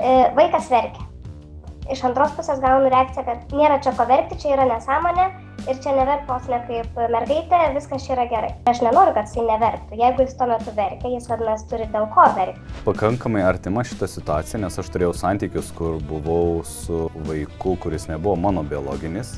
[0.00, 1.04] E, vaikas verkia.
[1.90, 5.24] Iš antros pusės gaunu reakciją, kad nėra čia ko verkti, čia yra nesąmonė
[5.68, 8.52] ir čia neverk vos ne kaip mergaitė, viskas čia yra gerai.
[8.70, 9.98] Aš nenoriu, kad jisai neverktų.
[10.00, 12.78] Jeigu jis tuo metu verkia, jis vadinasi turi dėl ko verkti.
[12.86, 18.64] Pakankamai artima šita situacija, nes aš turėjau santykius, kur buvau su vaiku, kuris nebuvo mano
[18.64, 19.36] biologinis.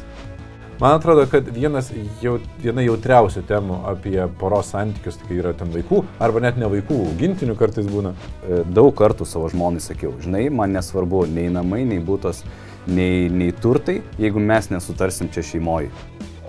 [0.83, 6.01] Man atrodo, kad vienas, jau, viena jautriausių temų apie poros santykius, tai yra ten vaikų,
[6.19, 8.11] arba net ne vaikų, augintinių kartais būna.
[8.43, 12.43] E, Daug kartų savo žmonai sakiau, žinai, man nesvarbu nei namai, nei būtos,
[12.91, 15.93] nei, nei turtai, jeigu mes nesutarsim čia šeimoje.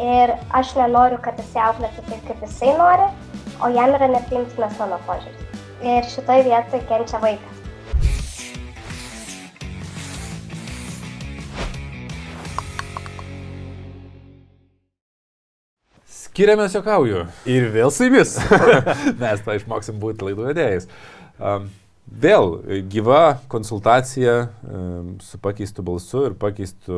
[0.02, 3.12] Ir aš nenoriu, kad jisai auklėtų taip, kaip jisai nori,
[3.62, 5.60] o jam yra nepriimtinas mano požiūris.
[5.86, 7.63] Ir šitoje vietoje kenčia vaikas.
[16.34, 17.28] Skiriamės jokauju.
[17.46, 18.32] Ir vėl su jumis.
[19.22, 20.88] Mes tą išmoksim būti laidų vedėjais.
[21.38, 21.68] Um,
[22.10, 22.56] vėl
[22.90, 24.34] gyva konsultacija
[24.66, 26.98] um, su pakeistu balsu ir pakeistu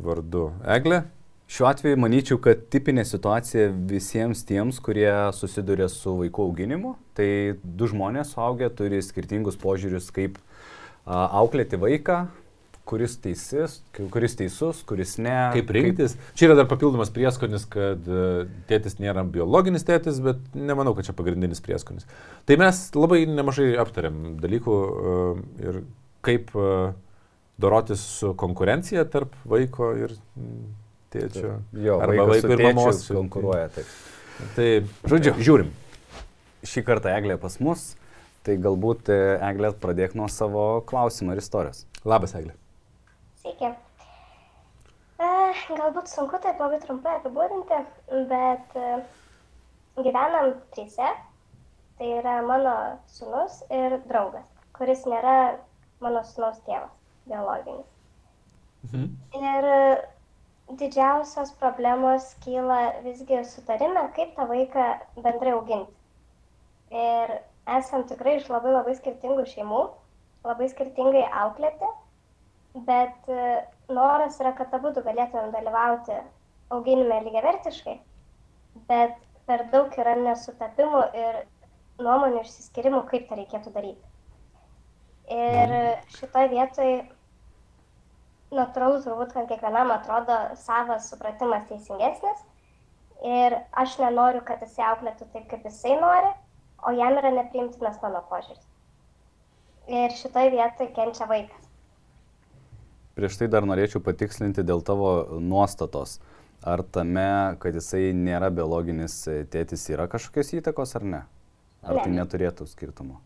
[0.00, 1.02] vardu Eglė.
[1.52, 7.90] Šiuo atveju manyčiau, kad tipinė situacija visiems tiems, kurie susiduria su vaikų auginimu, tai du
[7.90, 12.22] žmonės suaugę turi skirtingus požiūrius, kaip a, auklėti vaiką,
[12.90, 13.76] kuris teisis,
[14.10, 15.34] kuris teisus, kuris ne.
[15.54, 16.16] Kaip rinktis.
[16.16, 16.32] Kaip...
[16.38, 21.14] Čia yra dar papildomas prieskonis, kad uh, tėtis nėra biologinis tėtis, bet nemanau, kad čia
[21.16, 22.08] pagrindinis prieskonis.
[22.48, 25.82] Tai mes labai nemažai aptarėm dalykų uh, ir
[26.26, 26.90] kaip uh,
[27.62, 30.16] dorotis su konkurencija tarp vaiko ir
[31.14, 31.60] tėčio.
[31.78, 33.70] Jo, arba vaiko ir mamos konkuruoja.
[33.76, 33.94] Taip.
[34.56, 34.68] Tai,
[35.12, 35.74] žodžiu, žiūrim.
[36.66, 37.92] Šį kartą Eglė pas mus,
[38.44, 41.86] tai galbūt Eglė pradėk nuo savo klausimą ir istorijos.
[42.08, 42.59] Labas, Eglė.
[43.40, 43.68] Sveiki.
[45.20, 47.76] Galbūt sunku taip labai trumpai apibūdinti,
[48.28, 48.88] bet e,
[49.96, 51.06] gyvenam trise.
[52.00, 52.74] Tai yra mano
[53.14, 54.44] sunus ir draugas,
[54.76, 55.36] kuris nėra
[56.04, 56.92] mano sunaus tėvas,
[57.28, 57.88] biologinis.
[58.88, 59.08] Mhm.
[59.40, 59.80] Ir e,
[60.82, 64.86] didžiausios problemos kyla visgi sutarime, kaip tą vaiką
[65.16, 65.96] bendrai auginti.
[67.06, 67.34] Ir
[67.78, 69.82] esam tikrai iš labai labai skirtingų šeimų,
[70.44, 71.92] labai skirtingai auklėti
[72.74, 73.46] bet e,
[73.88, 76.18] noras yra, kad abu galėtumėm dalyvauti
[76.70, 77.96] auginime lygiavertiškai,
[78.90, 79.16] bet
[79.46, 81.40] per daug yra nesutapimų ir
[82.00, 84.06] nuomonių išsiskirimų, kaip tą reikėtų daryti.
[85.30, 85.74] Ir
[86.16, 86.94] šitoje vietoje
[88.54, 92.46] natūralu turbūt, kad kiekvienam atrodo savas supratimas teisingesnis
[93.26, 96.30] ir aš nenoriu, kad jisai auklėtų taip, kaip jisai nori,
[96.86, 98.66] o jam yra nepriimtinas mano požiūris.
[99.90, 101.59] Ir šitoje vietoje kenčia vaikas
[103.20, 106.18] prieš tai dar norėčiau patikslinti dėl tavo nuostatos.
[106.60, 109.22] Ar tame, kad jisai nėra biologinis
[109.52, 111.20] tėtis, yra kažkokios įtakos ar ne?
[111.80, 113.20] Ar tai neturėtų skirtumo?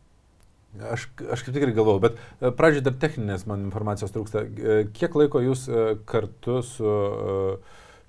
[0.75, 4.43] Aš, aš kaip tik ir galvoju, bet e, pradžioje dar techninės man informacijos trūksta.
[4.43, 6.95] E, kiek laiko jūs e, kartu su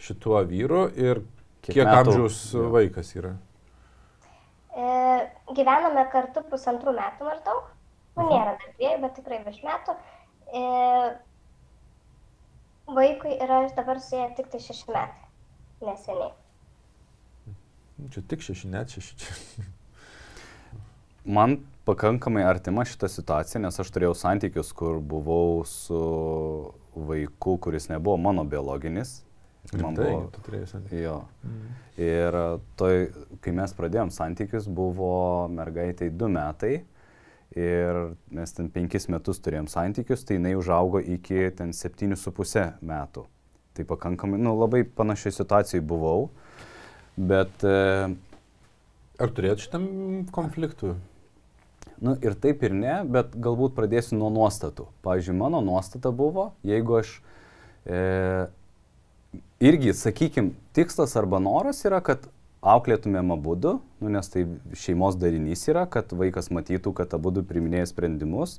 [0.02, 1.22] šituo vyru ir
[1.66, 2.40] kiek, kiek amžiaus
[2.74, 3.36] vaikas yra?
[4.74, 4.88] E,
[5.54, 7.70] gyvename kartu pusantrų metų maždaug.
[8.16, 9.96] Nu, nėra dar dviejų, bet tikrai virš metų.
[10.50, 10.66] E,
[12.88, 15.30] Vaikui yra dabar su jie tik tai šeši metai.
[15.86, 16.34] Neseniai.
[18.14, 19.18] Čia tik šeši, net šeši.
[19.22, 19.66] Čia.
[21.38, 26.02] Man pakankamai artima šita situacija, nes aš turėjau santykius, kur buvau su
[26.96, 29.24] vaiku, kuris nebuvo mano biologinis.
[29.74, 31.02] Man tai, buvo, tu turėjai santykius.
[31.02, 31.16] Jo.
[31.42, 31.72] Mm.
[32.06, 32.38] Ir
[32.78, 33.08] toj,
[33.42, 35.16] kai mes pradėjom santykius, buvo
[35.50, 36.76] mergaitai du metai
[37.54, 38.02] ir
[38.34, 43.26] mes ten penkis metus turėjom santykius, tai jinai užaugo iki ten septynių su pusę metų.
[43.76, 46.30] Tai pakankamai, nu, labai panašiai situacijai buvau,
[47.16, 47.64] bet...
[47.64, 48.16] E,
[49.16, 49.86] Ar turėt šitam
[50.36, 50.90] konfliktų?
[52.04, 54.90] Nu, ir taip ir ne, bet galbūt pradėsiu nuo nuostatų.
[55.06, 57.14] Pavyzdžiui, mano nuostata buvo, jeigu aš
[57.88, 58.00] e,
[59.64, 62.28] irgi, sakykime, tikslas arba noras yra, kad
[62.66, 64.46] auklėtumėm abudu, nu, nes tai
[64.78, 68.58] šeimos darinys yra, kad vaikas matytų, kad abudu priminėja sprendimus,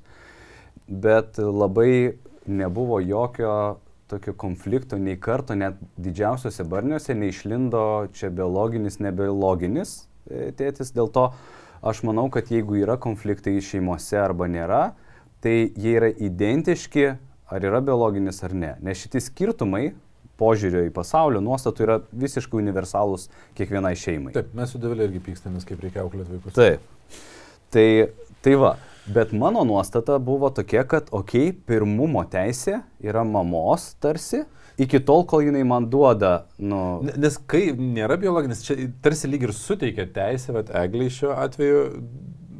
[0.87, 2.17] bet labai
[2.47, 9.97] nebuvo jokio tokio konflikto, nei karto, net didžiausiose barniuose neišlindo čia biologinis, nebiologinis
[10.31, 11.27] e, tėtis, dėl to
[11.83, 14.83] aš manau, kad jeigu yra konfliktai šeimose arba nėra,
[15.43, 17.09] tai jie yra identiški,
[17.51, 18.73] ar yra biologinis ar ne.
[18.83, 19.91] Nes šitie skirtumai
[20.41, 23.29] požiūrio į pasaulio nuostatų yra visiškai universalūs
[23.59, 24.35] kiekvienai šeimai.
[24.37, 26.57] Taip, mes su Davilė irgi pykstamės, kaip reikia auklėti vaikus.
[26.57, 26.85] Taip.
[27.75, 27.87] Tai,
[28.45, 28.77] tai va,
[29.13, 34.45] bet mano nuostata buvo tokia, kad, okei, okay, pirmumo teisė yra mamos tarsi,
[34.81, 36.81] iki tol, kol jinai man duoda, nu...
[37.17, 41.87] Nes kai nėra biologinis, čia tarsi lyg ir suteikia teisę, bet egliai šiuo atveju,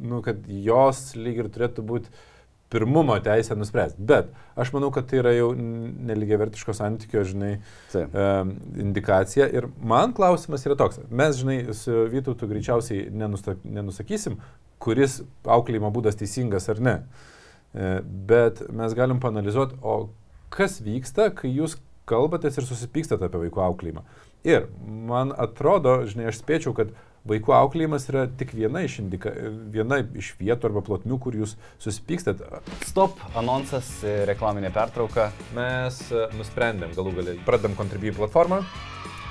[0.07, 2.25] nu, kad jos lyg ir turėtų būti
[2.69, 4.01] pirmumo teisę nuspręsti.
[4.09, 4.29] Bet
[4.59, 7.53] aš manau, kad tai yra jau neligiai vertiško santykio, žinai,
[7.93, 8.11] Taip.
[8.11, 8.53] um,
[8.83, 9.47] indikacija.
[9.55, 10.99] Ir man klausimas yra toks.
[11.09, 14.39] Mes, žinai, su Vytautu greičiausiai nenusta, nenusakysim,
[14.83, 16.95] kuris auklėjimo būdas teisingas ar ne.
[17.73, 20.09] E, Bet mes galim panalizuoti, o
[20.53, 21.77] kas vyksta, kai jūs
[22.07, 24.03] kalbatės ir susipykstate apie vaikų auklėjimą.
[24.47, 24.67] Ir
[25.09, 26.93] man atrodo, žinai, aš spėčiau, kad
[27.27, 29.33] vaikų auklėjimas yra tik viena iš, indika,
[29.73, 32.43] viena iš vietų arba plotmių, kur jūs susipykstat.
[32.87, 35.29] Stop, anonsas, e, reklaminė pertrauka.
[35.57, 38.63] Mes e, nusprendėm galų galę, pradedam Contribui platformą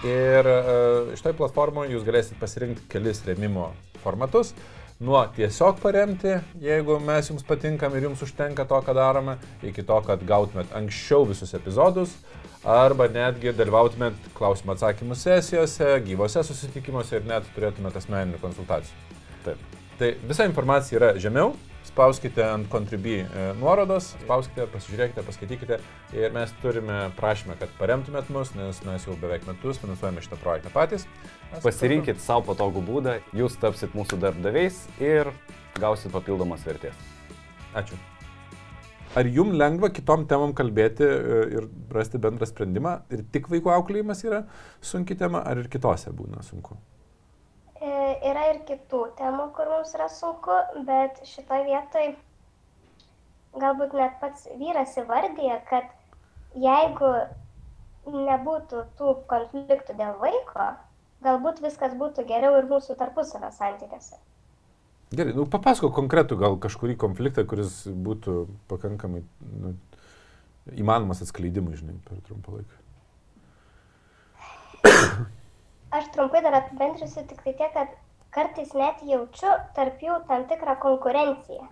[0.07, 3.71] ir uh, iš toj platformoje jūs galėsite pasirinkti kelis remimo
[4.05, 4.53] formatus.
[5.01, 9.35] Nuo tiesiog paremti, jeigu mes jums patinkam ir jums užtenka to, ką darome,
[9.67, 12.15] iki to, kad gautumėt anksčiau visus epizodus,
[12.67, 19.17] arba netgi dalyvautumėt klausimų atsakymų sesijose, gyvose susitikimuose ir net turėtumėt asmeninių konsultacijų.
[19.47, 19.63] Taip.
[19.97, 21.55] Tai visa informacija yra žemiau,
[21.87, 25.79] spauskite ant Contribui e, nuorodos, spauskite, pasižiūrėkite, paskaitykite
[26.19, 30.75] ir mes turime prašymą, kad paremtumėt mus, nes mes jau beveik metus finansuojame šitą projektą
[30.75, 31.07] patys.
[31.55, 35.33] Mes Pasirinkit savo patogų būdą, jūs tapsit mūsų darbdaviais ir
[35.81, 36.99] gausit papildomas vertės.
[37.77, 37.97] Ačiū.
[39.17, 42.99] Ar jums lengva kitom temom kalbėti e, ir rasti bendrą sprendimą?
[43.17, 44.43] Ir tik vaikų auklėjimas yra
[44.85, 46.77] sunki tema, ar ir kitose būna sunku?
[47.81, 47.93] E,
[48.29, 50.59] Yra ir kitų temų, kur mums yra sunku,
[50.89, 52.13] bet šitoje vietoje
[53.57, 55.89] galbūt net pats vyras įvardyja, kad
[56.61, 57.13] jeigu
[58.07, 60.71] nebūtų tų konfliktų dėl vaiko,
[61.25, 64.21] galbūt viskas būtų geriau ir mūsų tarpusavio santykiuose.
[65.15, 68.33] Gerai, nu papasako konkretų gal kažkurį konfliktą, kuris būtų
[68.71, 69.23] pakankamai
[69.63, 69.77] nu,
[70.75, 72.83] įmanomas atskleidimui, žinai, per trumpą laiką.
[75.97, 77.95] Aš trumpai dar apibendrinsiu tik tai tiek, kad
[78.35, 81.69] kartais net jaučiu tarp jų tam tikrą konkurenciją.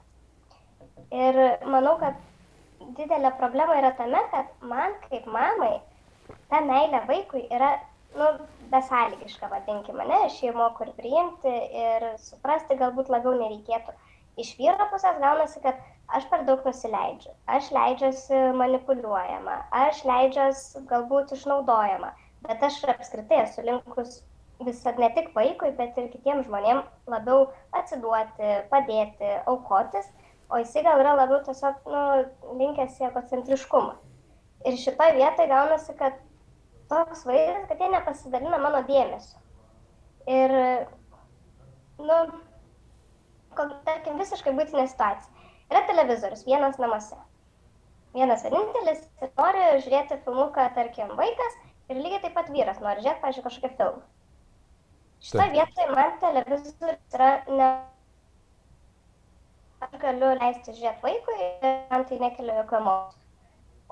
[1.15, 2.15] Ir manau, kad
[2.97, 5.75] didelė problema yra tame, kad man kaip mamai
[6.53, 7.75] ta meilė vaikui yra,
[8.19, 8.27] nu,
[8.73, 13.95] besąlygiška, vadinkime, ne, aš jį moku ir priimti ir suprasti galbūt labiau nereikėtų.
[14.43, 15.79] Iš vyro pusės gaunasi, kad
[16.17, 22.11] aš per daug nusileidžiu, aš leidžiuosi manipuliuojama, aš leidžiuosi galbūt išnaudojama,
[22.47, 24.23] bet aš apskritai esu linkus
[24.65, 30.11] visad ne tik vaikui, bet ir kitiems žmonėms labiau atsiduoti, padėti, aukotis,
[30.51, 32.03] o jisai gal yra labiau tiesiog nu,
[32.61, 33.97] linkęs į egocentriškumą.
[34.65, 36.21] Ir šitoje vietoje gaunasi, kad
[36.95, 39.41] toks vaizdas, kad jie nepasidalina mano dėmesio.
[40.31, 40.55] Ir,
[42.01, 42.19] nu,
[43.85, 45.47] tarkim, visiškai būtinė situacija.
[45.73, 47.17] Yra televizorius vienas namuose.
[48.15, 49.01] Vienas vienintelis
[49.35, 51.57] nori žiūrėti filmuką, tarkim, vaikas
[51.91, 54.05] ir lygiai taip pat vyras nori žiūrėti, pažiūrėjau, kažkokią filmą.
[55.25, 55.53] Taip.
[55.57, 57.69] vietoje man televizorius yra ne...
[59.85, 63.24] Aš galiu leisti žiūrėti vaikui ir man tai nekelia jokių emocijų.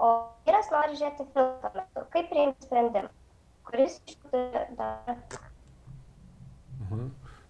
[0.03, 0.11] O
[0.47, 2.05] vyras nori žiūrėti filmą metu.
[2.11, 3.11] Kaip priimti sprendimą?
[3.69, 4.47] Kuris iš jų
[4.79, 5.19] dar...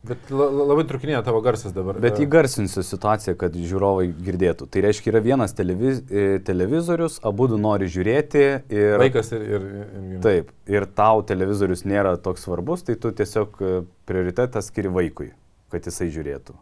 [0.03, 1.97] Bet la, la, labai trukinėja tavo garsas dabar.
[2.03, 4.67] Bet E, įgarsinsiu situaciją, kad žiūrovai girdėtų.
[4.67, 8.97] Tai reiškia, yra vienas televiz e, televizorius, abu du nori žiūrėti ir...
[9.01, 9.47] Vaikas ir...
[9.47, 9.69] ir,
[10.17, 13.73] ir Taip, ir tau televizorius nėra toks svarbus, tai tu tiesiog e,
[14.11, 15.31] prioritetą skiri vaikui,
[15.73, 16.59] kad jisai žiūrėtų.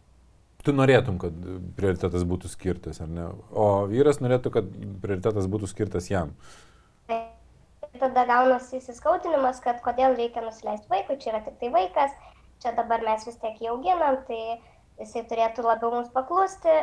[0.64, 1.36] Tu norėtum, kad
[1.76, 3.28] prioritetas būtų skirtas, ar ne?
[3.50, 4.66] O vyras norėtų, kad
[5.00, 6.34] prioritetas būtų skirtas jam.
[8.00, 12.12] Tada gaunasi įsiskautinimas, kad kodėl reikia nusileisti vaikui, čia yra tik tai vaikas,
[12.62, 14.60] čia dabar mes vis tiek jį auginam, tai
[15.00, 16.76] jisai turėtų labiau mums paklusti,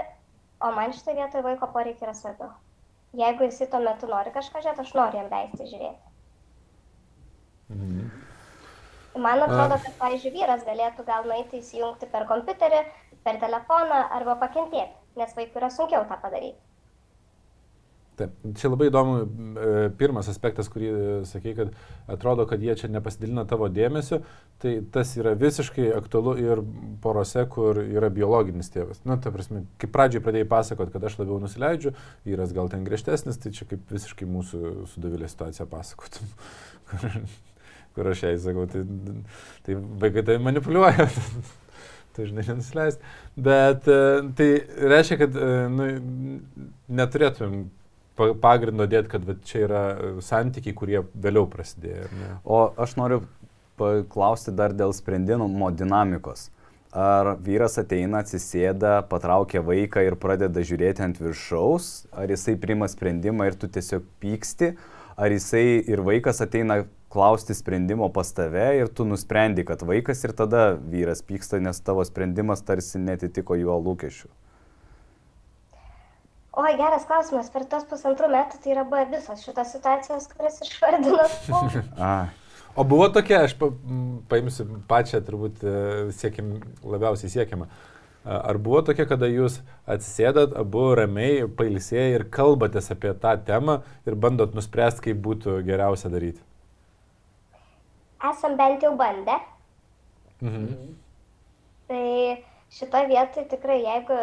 [0.62, 2.52] o man šitoje vietoje vaiko poreikiai yra svarbiau.
[3.18, 6.14] Jeigu jisai tuo metu nori kažką žiūrėti, aš noriu jam leisti žiūrėti.
[7.74, 7.97] Mhm.
[9.18, 12.86] Man atrodo, kad, pavyzdžiui, vyras galėtų gal nueiti įsijungti per kompiuterį,
[13.26, 16.60] per telefoną arba pakentėti, nes vaikui yra sunkiau tą padaryti.
[18.18, 21.76] Taip, čia labai įdomu, e, pirmas aspektas, kurį e, sakei, kad
[22.10, 24.24] atrodo, kad jie čia nepasidalina tavo dėmesio,
[24.64, 26.64] tai tas yra visiškai aktualu ir
[27.04, 29.04] porose, kur yra biologinis tėvas.
[29.06, 31.94] Na, ta prasme, kaip pradžiai pradėjai pasakot, kad aš labiau nusileidžiu,
[32.26, 34.64] vyras gal ten griežtesnis, tai čia kaip visiškai mūsų
[34.96, 36.34] sudavilė situacija pasakotum.
[37.98, 38.84] Kur, aš jai sakau, tai,
[39.66, 41.08] tai vaikai tai manipuliuoja.
[42.18, 43.02] tai žinai, nenusileist.
[43.38, 43.98] Bet e,
[44.38, 44.50] tai
[44.94, 45.88] reiškia, kad e, nu,
[47.00, 47.64] neturėtumėm
[48.18, 52.10] pa- pagrindo dėti, kad vat, čia yra e, santykiai, kurie vėliau prasidėjo.
[52.18, 52.36] ne?
[52.46, 53.24] O aš noriu
[53.78, 56.50] paklausti dar dėl sprendimo dinamikos.
[56.98, 63.50] Ar vyras ateina, atsisėda, patraukia vaiką ir pradeda žiūrėti ant viršaus, ar jisai priima sprendimą
[63.50, 64.72] ir tu tiesiog pyksti,
[65.20, 66.86] ar jisai ir vaikas ateina
[67.18, 72.06] klausti sprendimo pas tave ir tu nusprendi, kad vaikas ir tada vyras pyksta, nes tavo
[72.06, 74.30] sprendimas tarsi netitiko jo lūkesčių.
[76.58, 81.26] O, geras klausimas, per tos pusantrų metų tai yra buvę visos šitos situacijos, kurias išvardinau.
[82.78, 83.72] O buvo tokia, aš pa,
[84.30, 85.72] paimsiu pačią, turbūt e,
[86.14, 87.66] siekim, labiausiai siekiamą.
[88.28, 89.56] Ar buvo tokia, kada jūs
[89.90, 96.12] atsisėdat, abu ramiai, pailsėjai ir kalbatės apie tą temą ir bandot nuspręsti, kaip būtų geriausia
[96.14, 96.44] daryti?
[98.24, 99.38] Esam bent jau bandę.
[100.42, 100.96] Mhm.
[101.88, 102.08] Tai
[102.74, 104.18] šitoje vietoje tikrai, jeigu,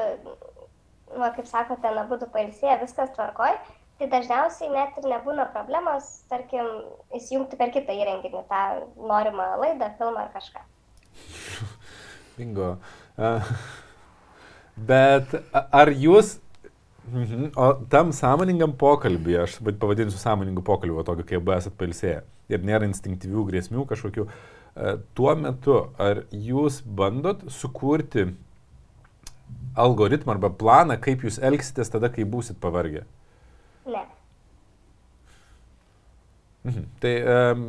[1.14, 3.56] nu, kaip sakote, nebūtų pailsėję, viskas tvarkoj,
[3.98, 6.68] tai dažniausiai net ir nebūna problemos, tarkim,
[7.16, 8.64] įsijungti per kitą įrenginį tą
[8.98, 10.66] norimą laidą, filmą ar kažką.
[12.36, 12.76] Bingo.
[13.14, 13.54] Uh,
[14.74, 16.34] Bet ar jūs,
[17.06, 22.64] mhm, o tam sąmoningam pokalbį, aš pavadinsiu sąmoningų pokalbių, tokio, kai abu esat pailsėję ir
[22.66, 24.26] nėra instinktyvių grėsmių kažkokių,
[25.14, 28.28] tuo metu ar jūs bandot sukurti
[29.78, 33.04] algoritmą arba planą, kaip jūs elgsitės tada, kai būsit pavargę?
[33.86, 34.04] Ne.
[36.64, 36.84] Mhm.
[36.96, 37.64] Tai um,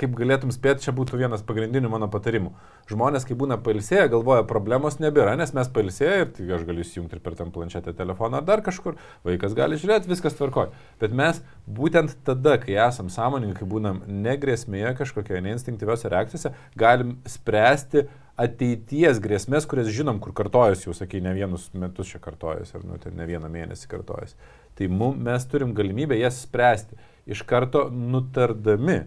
[0.00, 2.54] kaip galėtum spėti, čia būtų vienas pagrindinių mano patarimų.
[2.88, 7.18] Žmonės, kai būna pailsėję, galvoja, problemos nebėra, nes mes pailsėję ir tai aš galiu įsijungti
[7.18, 8.96] ir per tam planšetę telefoną ar dar kažkur,
[9.28, 10.72] vaikas gali žiūrėti, viskas tvarkoja.
[11.02, 18.06] Bet mes būtent tada, kai esam sąmoningi, kai būnam negrėsmėje kažkokioje neinstinktyviose reakcijose, galim spręsti
[18.40, 22.96] ateities grėsmės, kurias žinom, kur kartojas, jau sakai, ne vienus metus čia kartojas, ar nu,
[22.96, 24.32] ne vieną mėnesį kartojas.
[24.80, 26.96] Tai mum, mes turim galimybę jas spręsti
[27.26, 29.02] iš karto nutardami,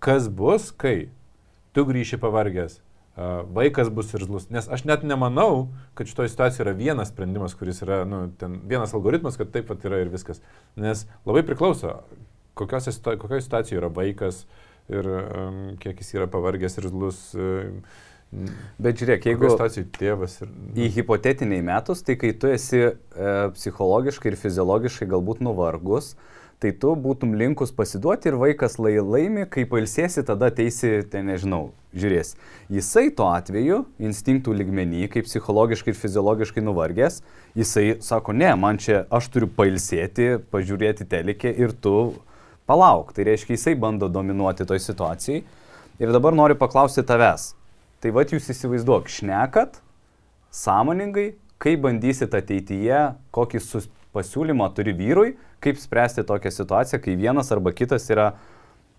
[0.00, 1.10] kas bus, kai
[1.76, 2.80] tu grįši pavargęs,
[3.54, 4.48] vaikas bus irzlus.
[4.50, 8.94] Nes aš net nemanau, kad šitoje situacijoje yra vienas sprendimas, kuris yra, nu, ten vienas
[8.96, 10.42] algoritmas, kad taip pat yra ir viskas.
[10.80, 12.00] Nes labai priklauso,
[12.58, 14.44] kokioje situacijoje yra vaikas
[14.90, 17.26] ir um, kiek jis yra pavargęs irzlus.
[17.34, 17.82] Um,
[18.78, 19.48] Bet žiūrėk, jeigu
[19.96, 20.50] tėvas ir...
[20.78, 22.92] į hipotetiniai metus, tai kai tu esi e,
[23.56, 26.12] psichologiškai ir fiziologiškai galbūt nuvargus,
[26.60, 31.70] tai tu būtum linkus pasiduoti ir vaikas lai laimi, kai pailsėsi, tada teisi, tai nežinau,
[31.96, 32.34] žiūrės.
[32.72, 37.22] Jisai tuo atveju, instinktų ligmenį, kaip psichologiškai ir fiziologiškai nuvargęs,
[37.56, 41.94] jisai sako, ne, man čia aš turiu pailsėti, pažiūrėti telikė ir tu
[42.68, 43.14] palauk.
[43.16, 45.42] Tai reiškia, jisai bando dominuoti toj situacijai.
[46.00, 47.54] Ir dabar noriu paklausti tavęs.
[48.00, 49.80] Tai vad jūs įsivaizduok, šnekat
[50.56, 53.00] sąmoningai, kaip bandysit ateityje,
[53.34, 53.60] kokį
[54.16, 58.32] pasiūlymą turi vyrui, kaip spręsti tokią situaciją, kai vienas arba kitas yra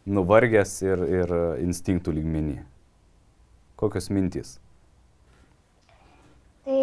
[0.05, 2.57] nuvargęs ir, ir instinktų lygmenį.
[3.81, 4.55] Kokios mintys?
[6.65, 6.79] Tai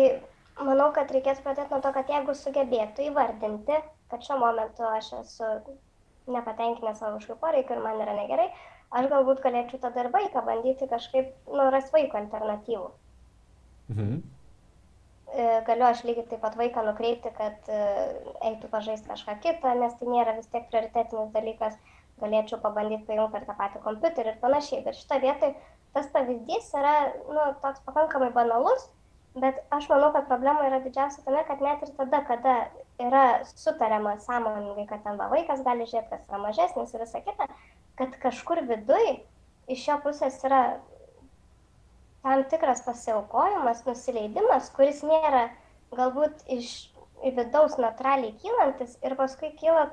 [0.66, 3.78] manau, kad reikės pradėti nuo to, kad jeigu sugebėtų įvardinti,
[4.10, 5.52] kad šiuo momentu aš esu
[6.28, 8.48] nepatenkinęs savo kažkokiu poreikiu ir man yra negerai,
[8.98, 12.90] aš galbūt galėčiau tada ir vaiką bandyti kažkaip nuras vaiko alternatyvų.
[13.94, 14.18] Mhm.
[15.36, 17.80] E, galiu aš lygiai taip pat vaiką nukreipti, kad e,
[18.48, 21.76] eitų pažaisti kažką kitą, nes tai nėra vis tiek prioritetinis dalykas,
[22.22, 24.84] galėčiau pabandyti paimti per tą patį kompiuterį ir panašiai.
[24.86, 25.52] Bet šitą vietą
[25.96, 26.94] tas pavyzdys yra
[27.28, 28.88] nu, toks pakankamai banalus,
[29.36, 32.56] bet aš manau, kad problema yra didžiausia tame, kad net ir tada, kada
[33.04, 37.48] yra sutariama sąmoningai, kad ten va vaikas gali žiūrėti, kas yra mažesnis ir visą kitą,
[38.00, 39.18] kad kažkur viduj
[39.68, 40.62] iš jo pusės yra
[42.22, 45.48] tam tikras pasiaukojimas, nusileidimas, kuris nėra
[45.94, 46.72] galbūt iš
[47.22, 49.88] vidaus natūraliai kylantis ir paskui kyla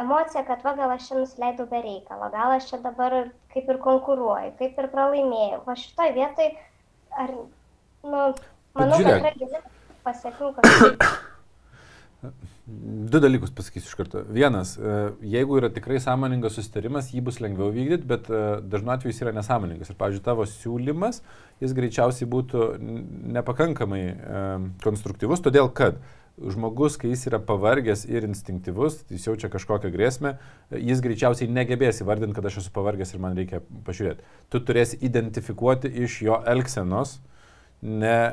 [0.00, 3.16] emocija, kad va gal aš čia nusileidau be reikalo, gal aš čia dabar
[3.52, 5.60] kaip ir konkuruoju, kaip ir pralaimėjau.
[5.66, 6.54] Va šitoje vietoje,
[7.24, 7.34] ar,
[8.04, 8.22] nu,
[8.78, 9.62] manau, kad yra gili
[10.06, 11.06] pasiekmių kažkaip.
[12.22, 14.20] Du dalykus pasakysiu iš karto.
[14.30, 14.92] Vienas, e,
[15.26, 19.32] jeigu yra tikrai sąmoningas susitarimas, jį bus lengviau vykdyti, bet e, dažnu atveju jis yra
[19.34, 19.90] nesąmoningas.
[19.90, 21.18] Ir, pavyzdžiui, tavo siūlymas,
[21.64, 22.68] jis greičiausiai būtų
[23.38, 24.44] nepakankamai e,
[24.84, 25.98] konstruktyvus, todėl kad
[26.38, 30.36] žmogus, kai jis yra pavargęs ir instinktyvus, jis jaučia kažkokią grėsmę,
[30.78, 34.24] jis greičiausiai negebės įvardinti, kad aš esu pavargęs ir man reikia pažiūrėti.
[34.54, 37.31] Tu turėsi identifikuoti iš jo elgsenos, uh,
[37.82, 38.32] ne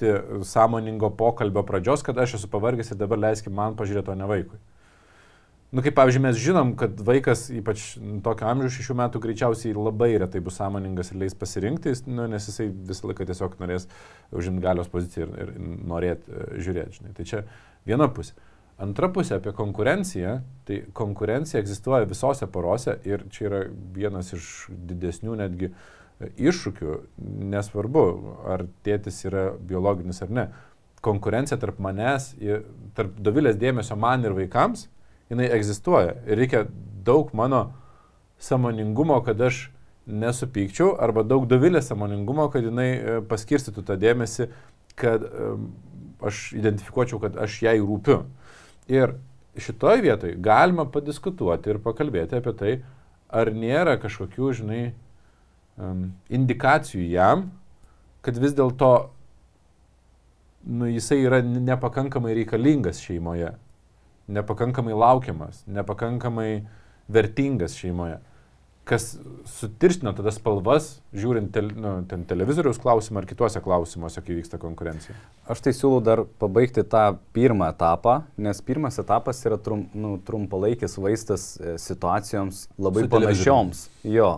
[0.00, 4.28] e, sąmoningo pokalbio pradžios, kad aš esu pavargęs ir dabar leiskime man pažiūrėti, o ne
[4.28, 4.60] vaikui.
[5.74, 10.40] Nu, kaip pavyzdžiui, mes žinom, kad vaikas, ypač tokio amžiaus šešių metų, greičiausiai labai retai
[10.44, 13.88] bus sąmoningas ir leis pasirinkti, nu, nes jisai visą laiką tiesiog norės
[14.30, 17.00] užimti galios poziciją ir, ir norėti uh, žiūrėti.
[17.00, 17.14] Žinai.
[17.18, 17.42] Tai čia
[17.90, 18.36] viena pusė.
[18.84, 20.36] Antra pusė apie konkurenciją.
[20.68, 23.60] Tai konkurencija egzistuoja visose porose ir čia yra
[23.98, 25.90] vienas iš didesnių netgi uh,
[26.20, 26.98] iššūkių,
[27.52, 28.04] nesvarbu,
[28.48, 30.46] ar tėtis yra biologinis ar ne.
[31.04, 32.30] Konkurencija tarp manęs,
[32.96, 34.86] tarp dovilės dėmesio man ir vaikams,
[35.32, 36.14] jinai egzistuoja.
[36.24, 36.64] Ir reikia
[37.04, 37.66] daug mano
[38.40, 39.68] samoningumo, kad aš
[40.06, 44.48] nesupykčiau, arba daug dovilės samoningumo, kad jinai e, paskirstytų tą dėmesį,
[45.00, 45.24] kad
[46.24, 48.22] aš identifikuočiau, kad aš jai rūpiu.
[48.92, 49.16] Ir
[49.60, 52.74] šitoj vietoj galima padiskutuoti ir pakalbėti apie tai,
[53.28, 54.82] ar nėra kažkokių, žinai,
[55.78, 57.48] um, indikacijų jam,
[58.24, 58.92] kad vis dėlto
[60.64, 63.54] nu, jisai yra nepakankamai reikalingas šeimoje,
[64.32, 66.64] nepakankamai laukiamas, nepakankamai
[67.12, 68.20] vertingas šeimoje
[68.84, 69.14] kas
[69.48, 75.16] sutirštino tada spalvas, žiūrint tel, nu, ten televizoriaus klausimą ar kituose klausimuose, kai vyksta konkurencija.
[75.50, 77.04] Aš tai siūlau dar pabaigti tą
[77.36, 83.86] pirmą etapą, nes pirmas etapas yra trum, nu, trumpalaikis vaistas e, situacijoms labai Su panašioms.
[84.04, 84.34] Jo.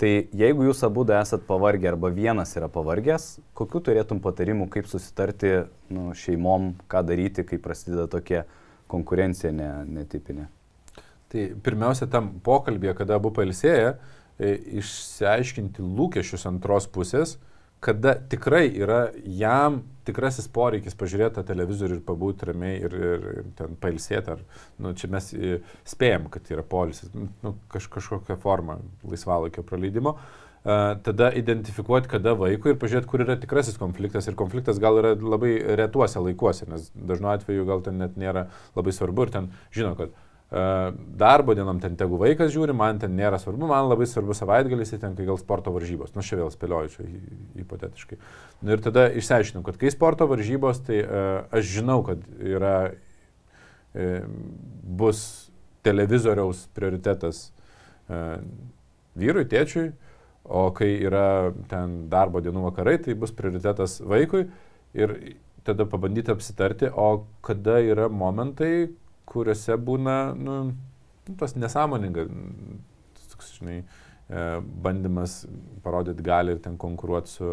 [0.00, 5.66] Tai jeigu jūs abu esat pavargę arba vienas yra pavargęs, kokiu turėtum patarimų, kaip susitarti
[5.92, 8.46] nu, šeimom, ką daryti, kai prasideda tokia
[8.88, 9.68] konkurencija ne,
[10.00, 10.46] netipinė?
[11.30, 13.92] Tai pirmiausia, tam pokalbėje, kada abu pailsėję,
[14.40, 17.36] e, išsiaiškinti lūkesčius antros pusės,
[17.80, 23.48] kada tikrai yra jam tikrasis poreikis pažiūrėti tą televizorių ir pabūti ramiai ir, ir, ir
[23.58, 24.36] ten pailsėti.
[24.36, 24.44] Ar,
[24.82, 25.58] nu, čia mes e,
[25.88, 30.16] spėjom, kad yra polisis, nu, kaž, kažkokia forma laisvalaikio praleidimo.
[30.60, 34.26] Uh, tada identifikuoti, kada vaikui ir pažiūrėti, kur yra tikrasis konfliktas.
[34.28, 38.92] Ir konfliktas gal yra labai retuose laikuose, nes dažnu atveju gal ten net nėra labai
[38.92, 43.38] svarbu ir ten žino, kad uh, darbo dienom ten tegu vaikas žiūri, man ten nėra
[43.38, 46.10] svarbu, man labai svarbu savaitgalis, ten kai gal sporto varžybos.
[46.16, 47.06] Nu, čia vėl spėlioju, čia
[47.60, 48.18] hipotetiškai.
[48.64, 52.74] Nu, ir tada išsiaiškinau, kad kai sporto varžybos, tai uh, aš žinau, kad yra,
[53.94, 54.26] uh,
[54.82, 55.22] bus
[55.86, 57.46] televizoriaus prioritetas
[58.10, 58.42] uh,
[59.14, 59.92] vyrui, tėčiui,
[60.50, 64.48] o kai yra ten darbo dienų vakarai, tai bus prioritetas vaikui.
[64.98, 65.14] Ir
[65.62, 68.90] tada pabandyti apsitarti, o kada yra momentai,
[69.30, 70.56] kuriuose būna, nu,
[71.28, 72.30] nu tas nesąmoningas,
[73.30, 74.44] toks, žinai, e,
[74.84, 75.44] bandymas
[75.84, 77.50] parodyti gali ir ten konkuruoti su,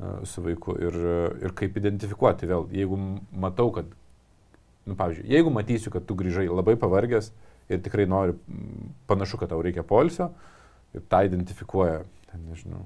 [0.00, 1.00] e, su vaiku ir,
[1.44, 2.68] ir kaip identifikuoti vėl.
[2.74, 2.98] Jeigu
[3.44, 3.90] matau, kad,
[4.86, 7.32] nu, pavyzdžiui, jeigu matysiu, kad tu grįžai labai pavargęs
[7.68, 8.36] ir tikrai nori,
[9.10, 10.32] panašu, kad tau reikia polsio
[10.96, 12.84] ir tą identifikuoja, ten, nežinau,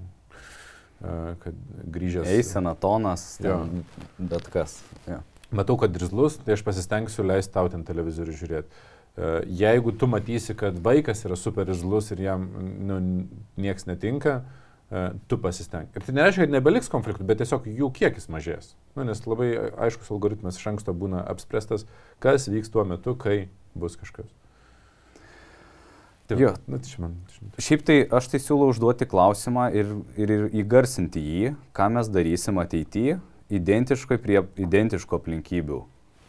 [1.00, 2.32] e, kad grįžęs.
[2.34, 3.84] Eisena, tonas, ten,
[4.18, 4.80] bet kas.
[5.06, 5.22] Ja
[5.56, 8.82] matau, kad drizlus, tai aš pasistengsiu leisti tau ten televizorių žiūrėti.
[9.12, 12.46] E, jeigu tu matysi, kad vaikas yra super drizlus ir jam
[12.88, 12.98] nu,
[13.60, 14.38] nieks netinka,
[14.88, 15.90] e, tu pasisteng.
[15.92, 18.72] Ir tai nereiškia, kad nebeliks konfliktų, bet tiesiog jų kiekis mažės.
[18.96, 19.50] Nu, nes labai
[19.88, 21.84] aiškus algoritmas iš anksto būna apspręstas,
[22.24, 24.30] kas vyks tuo metu, kai bus kažkas.
[26.30, 27.18] Taip, jo, nu, tai man,
[27.60, 32.60] Šiaip tai aš tai siūlau užduoti klausimą ir, ir, ir įgarsinti jį, ką mes darysim
[32.62, 33.18] ateityje
[33.52, 35.82] identiškai prie identiško aplinkybių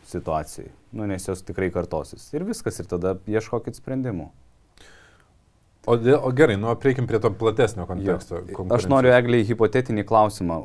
[0.09, 0.71] situacijai.
[0.93, 2.25] Nu, nes jos tikrai kartosis.
[2.35, 4.29] Ir viskas, ir tada ieškokit sprendimų.
[5.83, 8.43] O, dėl, o gerai, nu, prieikim prie to platesnio konteksto.
[8.71, 10.59] Aš noriu egliai hipotetinį klausimą,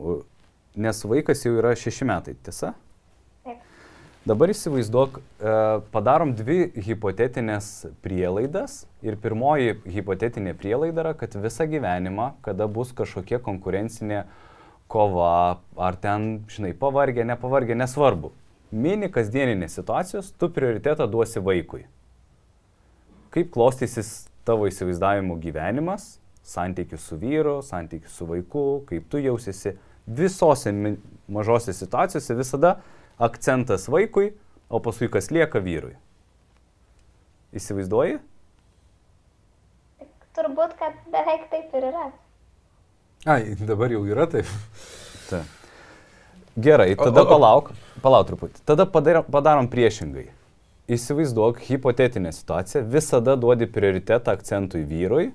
[0.79, 2.75] nes vaikas jau yra šeši metai, tiesa?
[3.47, 3.65] Taip.
[4.29, 5.55] Dabar įsivaizduok, e,
[5.95, 13.41] padarom dvi hipotetinės prielaidas ir pirmoji hipotetinė prielaida yra, kad visą gyvenimą, kada bus kažkokia
[13.43, 14.48] konkurencinė uh,
[14.89, 18.33] kova, ar ten, žinai, pavargę, nepavargę, nesvarbu.
[18.73, 21.85] Mini kasdieninės situacijos, tu prioritetą duosi vaikui.
[23.33, 26.17] Kaip klostysis tavo įsivaizdavimų gyvenimas,
[26.49, 29.75] santykių su vyru, santykių su vaiku, kaip tu jausiesi
[30.09, 30.73] visose
[31.29, 32.79] mažose situacijose visada
[33.21, 34.33] akcentas vaikui,
[34.69, 35.97] o paskui kas lieka vyrui.
[37.57, 38.19] Įsivaizduoji?
[40.37, 42.09] Turbūt, kad beveik taip ir yra.
[43.29, 44.49] Ai, dabar jau yra taip.
[45.29, 45.43] Ta.
[46.57, 47.67] Gerai, tada o, o, palauk,
[48.01, 48.63] palauk truputį.
[48.65, 50.31] Tada padarom, padarom priešingai.
[50.89, 55.27] Įsivaizduok hipotetinę situaciją, visada duodi prioritetą akcentui vyrui,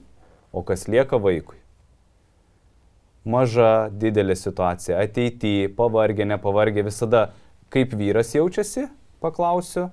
[0.50, 1.60] o kas lieka vaikui.
[3.30, 7.28] Maža, didelė situacija, ateityje, pavargę, nepavargę, visada
[7.72, 8.88] kaip vyras jaučiasi,
[9.22, 9.92] paklausiu,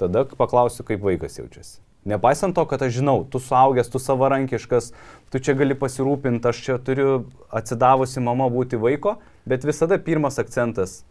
[0.00, 1.76] tada paklausiu, kaip vaikas jaučiasi.
[2.04, 4.92] Nepaisant to, kad aš žinau, tu suaugęs, tu savarankiškas,
[5.32, 9.16] tu čia gali pasirūpinti, aš čia turiu atsidavusi mama būti vaiko,
[9.48, 11.02] bet visada pirmas akcentas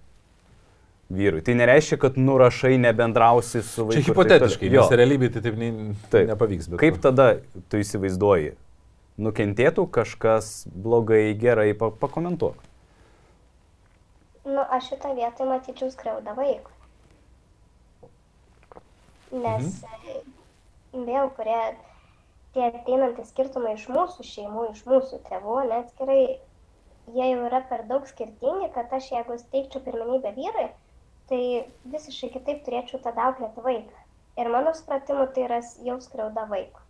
[1.12, 1.44] vyrui.
[1.44, 4.00] Tai nereiškia, kad nurašai nebendrausi su vaiku.
[4.00, 5.74] Čia hipotetiškai, nes realybėje tai taip, ne,
[6.14, 6.72] taip nepavyks.
[6.80, 7.04] Kaip to.
[7.10, 7.28] tada
[7.70, 8.56] tu įsivaizduoji?
[9.22, 12.64] Nukentėtų kažkas blogai, gerai, pa pakomentuok.
[14.48, 16.74] Nu, aš šitą vietą matyčiau skriaudą vaikui.
[19.36, 20.37] Nes mhm
[21.06, 21.60] vėl, kurie
[22.56, 26.22] tie ateinantys skirtumai iš mūsų šeimų, iš mūsų tėvų, neatskirai,
[27.14, 30.68] jie jau yra per daug skirtingi, kad aš jeigu steigčiau pirmenybę vyrai,
[31.30, 31.42] tai
[31.94, 34.04] visiškai kitaip turėčiau tada auklėti vaiką.
[34.38, 36.84] Ir mano supratimu, tai yra jau skriauda vaiko.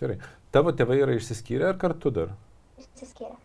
[0.00, 0.18] Gerai.
[0.52, 2.32] Tavo tėvai yra išsiskyrę ar kartu dar?
[2.80, 3.36] Išsiskyrę.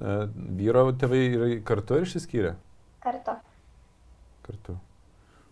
[0.00, 0.18] E,
[0.60, 2.54] vyro tėvai yra kartu ar išsiskyrę?
[3.04, 3.36] Kartu.
[4.46, 4.76] Kartu.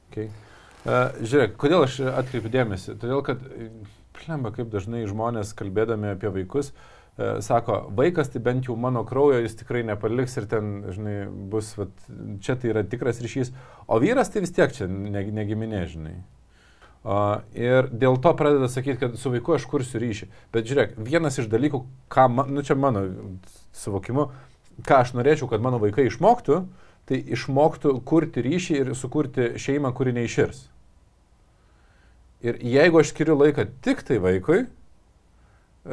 [0.08, 0.12] Ok.
[0.12, 0.47] Okay.
[0.88, 2.94] Žiūrėk, kodėl aš atkreipiu dėmesį?
[3.00, 3.42] Todėl, kad,
[4.16, 6.72] plemba, kaip dažnai žmonės kalbėdami apie vaikus,
[7.42, 11.16] sako, vaikas tai bent jau mano kraujo jis tikrai nepaliks ir ten, žinai,
[11.50, 11.92] bus, vat,
[12.44, 13.52] čia tai yra tikras ryšys,
[13.90, 16.18] o vyras tai vis tiek čia negiminė, žinai.
[17.08, 20.26] Uh, ir dėl to pradeda sakyti, kad su vaiku aš kursiu ryšį.
[20.52, 21.80] Bet žiūrėk, vienas iš dalykų,
[22.12, 23.04] ką, man, nu čia mano
[23.78, 24.26] suvokimu,
[24.86, 26.58] ką aš norėčiau, kad mano vaikai išmoktų,
[27.08, 30.66] tai išmoktų kurti ryšį ir sukurti šeimą, kuri neiširs.
[32.46, 34.60] Ir jeigu aš skiriu laiką tik tai vaikui,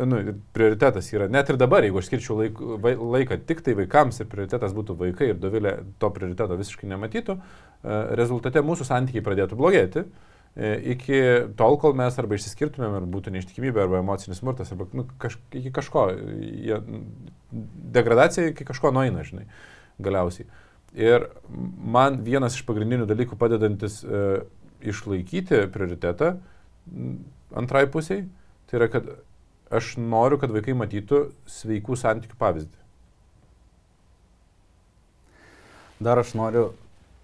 [0.06, 0.20] nu,
[0.54, 2.60] prioritetas yra, net ir dabar, jeigu aš skirčiau laik,
[3.00, 8.00] laiką tik tai vaikams ir prioritetas būtų vaikai ir dovilė to prioriteto visiškai nematytų, e,
[8.20, 11.22] rezultate mūsų santykiai pradėtų blogėti e, iki
[11.58, 15.72] tol, kol mes arba išsiskirtumėm, ar būtų neištikimybė, arba emocinis smurtas, arba nu, kaž, iki
[15.74, 16.10] kažko,
[17.96, 19.48] degradacija iki kažko nueina, žinai,
[20.04, 20.50] galiausiai.
[20.96, 24.44] Ir man vienas iš pagrindinių dalykų padedantis e,
[24.92, 26.36] išlaikyti prioritetą
[27.56, 28.26] antrai pusiai,
[28.70, 29.10] tai yra, kad
[29.74, 32.82] aš noriu, kad vaikai matytų sveikų santykių pavyzdį.
[36.06, 36.68] Dar aš noriu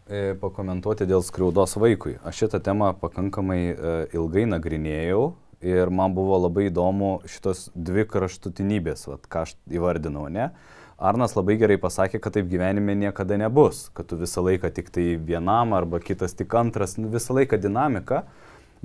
[0.08, 2.16] e, pakomentuoti dėl skriaudos vaikui.
[2.26, 9.06] Aš šitą temą pakankamai e, ilgai nagrinėjau ir man buvo labai įdomu šitos dvi kraštutinybės,
[9.12, 10.50] vat, ką aš įvardinau, ne?
[10.50, 14.92] E, Arnas labai gerai pasakė, kad taip gyvenime niekada nebus, kad tu visą laiką tik
[14.94, 18.20] tai vienam arba kitas tik antras, nu, visą laiką dinamika,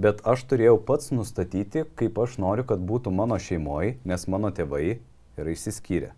[0.00, 4.96] bet aš turėjau pats nustatyti, kaip aš noriu, kad būtų mano šeimoje, nes mano tėvai
[5.36, 6.14] yra išsiskyrę.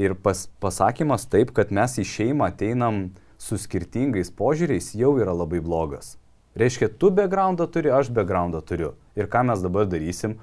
[0.00, 3.04] Ir pas, pasakymas taip, kad mes į šeimą ateinam
[3.36, 6.14] su skirtingais požiūriais, jau yra labai blogas.
[6.56, 8.94] Reiškia, tu backgroundą turi, aš backgroundą turiu.
[9.20, 10.38] Ir ką mes dabar darysim?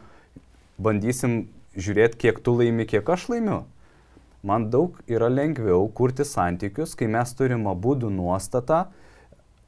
[0.77, 3.63] Bandysim žiūrėti, kiek tu laimi, kiek aš laimiu
[4.43, 8.85] man daug yra lengviau kurti santykius, kai mes turim abudų nuostatą,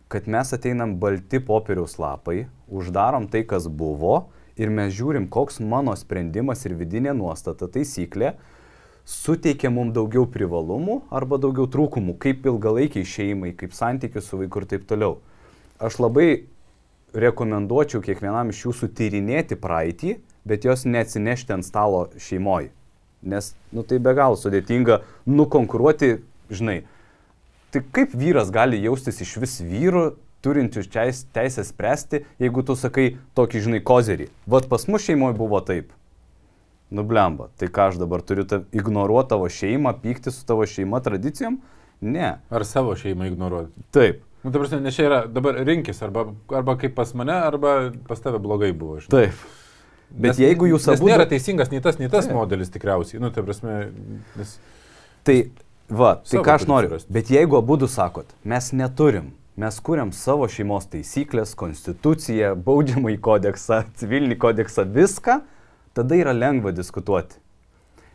[0.09, 5.95] kad mes ateinam balti popieriaus lapai, uždarom tai, kas buvo ir mes žiūrim, koks mano
[5.97, 8.35] sprendimas ir vidinė nuostata, taisyklė
[9.05, 14.69] suteikia mums daugiau privalumų arba daugiau trūkumų, kaip ilgalaikiai šeimai, kaip santykių su vaiku ir
[14.75, 15.17] taip toliau.
[15.81, 16.45] Aš labai
[17.13, 20.15] rekomenduočiau kiekvienam iš jūsų tyrinėti praeitį,
[20.47, 22.71] bet jos neatsinešti ant stalo šeimoje.
[23.23, 26.17] Nes, nu, tai be galo sudėtinga nukonkuruoti,
[26.51, 26.81] žinai.
[27.73, 30.11] Tai kaip vyras gali jaustis iš vis vyrų,
[30.43, 30.83] turinčių
[31.33, 34.27] teisę spręsti, jeigu tu sakai tokį, žinai, kozerį.
[34.49, 35.93] Vat pas mus šeimoje buvo taip.
[36.93, 37.47] Nublemba.
[37.57, 41.57] Tai ką aš dabar turiu ta, ignoruoti tavo šeimą, pykti su tavo šeima tradicijom?
[42.03, 42.35] Ne.
[42.51, 43.87] Ar savo šeimą ignoruoti?
[43.95, 44.21] Taip.
[44.43, 48.19] Nu, ta prasme, nes čia yra dabar rinkis, arba, arba kaip pas mane, arba pas
[48.19, 48.99] tave blogai buvo.
[48.99, 49.29] Žinai.
[49.31, 49.62] Taip.
[50.13, 51.07] Bet nes, jeigu jūs abu...
[51.09, 52.35] Nėra teisingas nei tas, nei tas tai.
[52.37, 53.21] modelis tikriausiai.
[53.21, 53.77] Nu, tai prasme,
[54.37, 54.51] nes...
[55.25, 55.37] Tai,
[55.89, 56.91] va, tai ką aš noriu.
[56.91, 57.13] Surasti.
[57.15, 63.81] Bet jeigu abu du sakot, mes neturim, mes kuriam savo šeimos taisyklės, konstituciją, baudžiamąjį kodeksą,
[63.97, 65.39] civilinį kodeksą, viską,
[65.97, 67.41] tada yra lengva diskutuoti.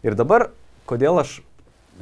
[0.07, 0.53] Ir dabar,
[0.87, 1.41] kodėl aš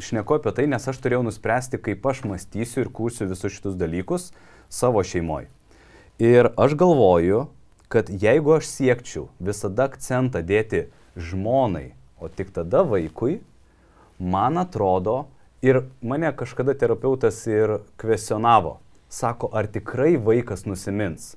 [0.05, 4.31] šneku apie tai, nes aš turėjau nuspręsti, kaip aš mąstysiu ir kursiu visus šitus dalykus
[4.69, 5.49] savo šeimoje.
[6.21, 7.47] Ir aš galvoju,
[7.89, 13.41] kad jeigu aš siekčiau visada akcentą dėti žmonai, o tik tada vaikui,
[14.19, 15.27] man atrodo,
[15.63, 21.35] ir mane kažkada terapeutas ir kvesionavo, sako, ar tikrai vaikas nusimins?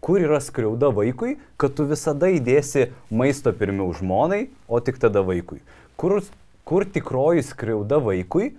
[0.00, 5.60] Kur yra skriauda vaikui, kad tu visada įdėsi maisto pirmiau žmonai, o tik tada vaikui?
[6.00, 6.22] Kur,
[6.64, 8.54] kur tikroji skriauda vaikui,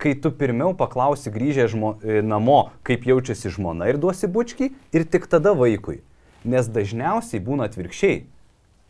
[0.00, 5.04] kai tu pirmiau paklausi grįžę žmo, e, namo, kaip jaučiasi žmona ir duosi bučkį, ir
[5.04, 6.00] tik tada vaikui?
[6.48, 8.24] Nes dažniausiai būna atvirkščiai.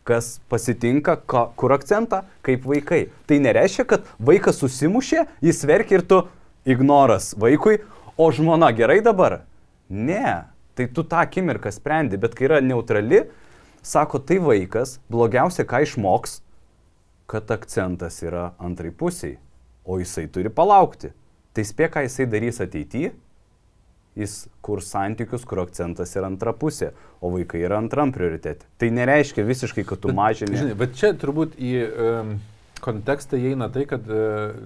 [0.07, 3.09] Kas pasitinka, ka, kur akcentą, kaip vaikai.
[3.27, 6.21] Tai nereiškia, kad vaikas susimušė, jis verkia ir tu
[6.69, 7.81] ignoras vaikui,
[8.15, 9.41] o žmona gerai dabar?
[9.91, 10.47] Ne,
[10.79, 13.25] tai tu tą akimirką sprendi, bet kai yra neutrali,
[13.83, 16.41] sako, tai vaikas blogiausia, ką išmoks,
[17.27, 19.41] kad akcentas yra antrai pusiai,
[19.83, 21.11] o jisai turi palaukti.
[21.51, 23.17] Tai spėk, ką jisai darys ateityje
[24.17, 28.69] jis kur santykius, kur akcentas yra antra pusė, o vaikai yra antram prioritetė.
[28.81, 30.57] Tai nereiškia visiškai, kad tu mažini.
[30.57, 32.35] Žinai, bet čia turbūt į um,
[32.85, 34.57] kontekstą įeina tai, kad uh,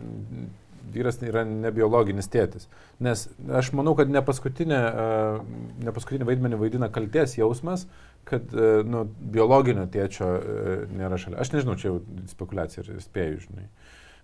[0.94, 2.70] vyras yra nebiologinis tėtis.
[3.02, 3.26] Nes
[3.58, 7.88] aš manau, kad ne paskutinė, uh, ne paskutinį vaidmenį vaidina kalties jausmas,
[8.30, 11.42] kad uh, nu, biologinio tėčio uh, nėra šalia.
[11.42, 13.70] Aš nežinau, čia jau spekulacija ir spėju, žinai.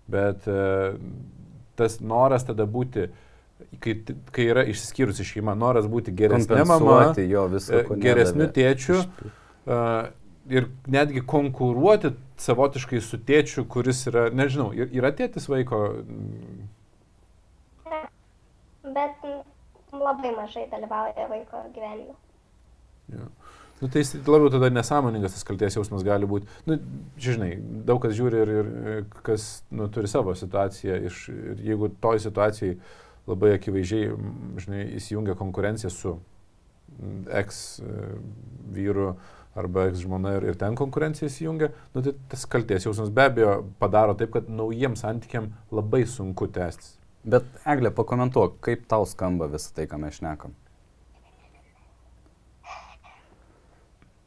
[0.07, 0.95] Bet uh,
[1.77, 3.23] tas noras tada būti uh,
[3.83, 3.95] kai,
[4.35, 10.09] kai yra išsiskyrusi šeima, noras būti geresnė mama, jo, viso, e, geresniu tėčiu uh,
[10.49, 15.81] ir netgi konkuruoti savotiškai su tėčiu, kuris yra, nežinau, yra tėtis vaiko.
[18.87, 19.27] Bet
[19.91, 22.15] labai mažai dalyvauja vaiko gyvenime.
[23.13, 23.27] Ja.
[23.77, 26.47] Nu, tai labiau tada nesąmoningas tas kalties jausmas gali būti.
[26.65, 26.79] Nu,
[27.21, 27.51] žinai,
[27.85, 30.97] daug kas žiūri ir, ir kas nu, turi savo situaciją.
[31.11, 32.79] Iš, ir jeigu toj situacijai
[33.27, 34.11] labai akivaizdžiai
[34.63, 36.17] žinai, įsijungia konkurencija su
[37.37, 37.95] eks e,
[38.73, 39.11] vyru
[39.57, 43.55] arba eks žmona ir, ir ten konkurencija įsijungia, nu, tai tas kalties jausmas be abejo
[43.81, 46.95] padaro taip, kad naujiems santykiam labai sunku tęstis.
[47.27, 50.53] Bet Eglė, pakomentuok, kaip tau skamba visą tai, ką mes šnekam.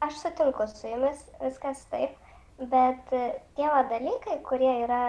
[0.01, 2.17] Aš sutinku su jumis, viskas taip,
[2.59, 3.23] bet e,
[3.57, 5.01] tie dalykai, kurie yra,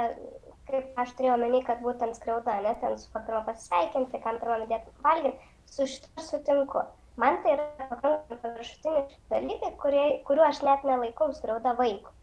[0.70, 4.94] kaip aš turėjau menį, kad būtent skriauda, net ten su pirma pasisveikinti, kam pirmą dėti
[5.05, 6.85] valgyti, su šitą sutinku.
[7.20, 12.14] Man tai yra pakankamai paviršutiniai dalykai, kurie, kuriuo aš net nelaikau skriauda vaikų.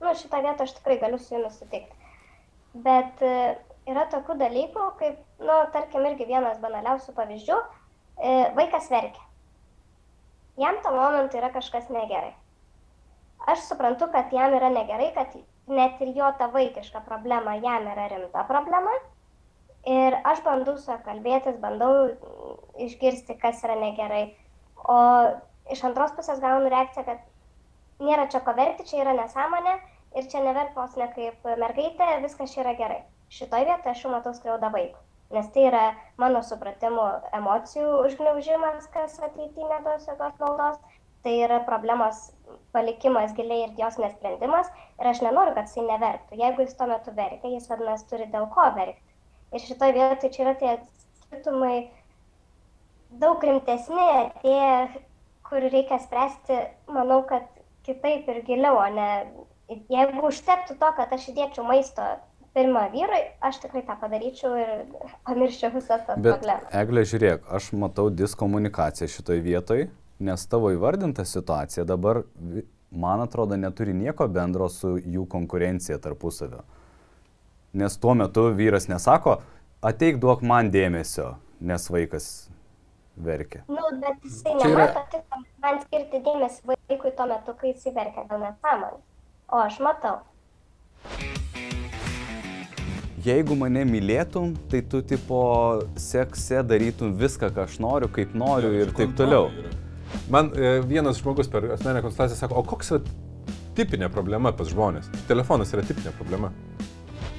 [0.00, 2.12] Nu, šitą vietą aš tikrai galiu su jumis sutikti.
[2.84, 3.32] Bet e,
[3.88, 7.58] yra tokių dalykų, kaip, nu, tarkim, irgi vienas banaliausių pavyzdžių,
[8.20, 9.24] e, vaikas verkia
[10.60, 12.34] jam tuo momentu yra kažkas negerai.
[13.48, 15.32] Aš suprantu, kad jam yra negerai, kad
[15.74, 18.92] net ir jo ta vaikiška problema jam yra rimta problema.
[19.88, 22.10] Ir aš bandau su juo kalbėtis, bandau
[22.86, 24.24] išgirsti, kas yra negerai.
[24.84, 24.98] O
[25.72, 29.78] iš antros pusės gaunu reakciją, kad nėra čia ko verkti, čia yra nesąmonė
[30.20, 33.04] ir čia neverkos ne kaip mergaitė, viskas čia yra gerai.
[33.30, 35.82] Šitoje vietoje aš jau matau skriaudą vaikų nes tai yra
[36.18, 37.04] mano supratimu
[37.38, 40.80] emocijų užgniaužimas, kas ateityje neduos jokios naudos,
[41.24, 42.30] tai yra problemos
[42.74, 46.38] palikimas giliai ir jos nesprendimas ir aš nenoriu, kad jisai neverktų.
[46.40, 49.16] Jeigu jis tuo metu verkia, jis vadinasi turi dėl ko verkti.
[49.50, 50.74] Ir šitoje vietoje čia yra tie
[51.24, 51.76] skirtumai
[53.22, 54.08] daug rimtesni,
[54.44, 55.02] tie,
[55.48, 56.58] kur reikia spręsti,
[56.94, 57.48] manau, kad
[57.86, 59.10] kitaip ir giliau, o ne
[59.90, 62.06] jeigu užtektų to, kad aš įdėčiau maisto
[62.54, 64.70] pirmą vyrui, aš tikrai tą padaryčiau ir
[65.28, 66.70] pamirščiau visas tas problemas.
[66.74, 69.84] Eglė, žiūrėk, aš matau diskomunikaciją šitoj vietoj,
[70.20, 72.22] nes tavo įvardinta situacija dabar,
[72.90, 76.62] man atrodo, neturi nieko bendro su jų konkurencija tarpusavio.
[77.72, 79.38] Nes tuo metu vyras nesako,
[79.82, 82.26] ateik duok man dėmesio, nes vaikas
[83.16, 83.62] verkia.
[83.68, 87.94] Nu, bet jisai Čia yra- nemato tik man skirti dėmesį vaikui tuo metu, kai jisai
[87.94, 89.00] verkia dėl nesąmonės.
[89.50, 90.18] O aš matau.
[93.24, 95.40] Jeigu mane mylėtum, tai tu tipo
[96.00, 99.50] sekse darytum viską, ką aš noriu, kaip noriu ir taip toliau.
[100.30, 103.00] Man e, vienas žmogus per asmenę konsultaciją sako, o koks yra
[103.78, 105.10] tipinė problema pas žmonės?
[105.28, 106.50] Telefonas yra tipinė problema.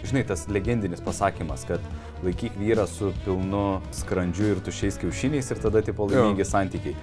[0.01, 1.84] Žinai, tas legendinis pasakymas, kad
[2.25, 6.95] laikyk vyrą su pilnu skrandžiu ir tušiais kiaušiniais ir tada tipo laimingi santykiai.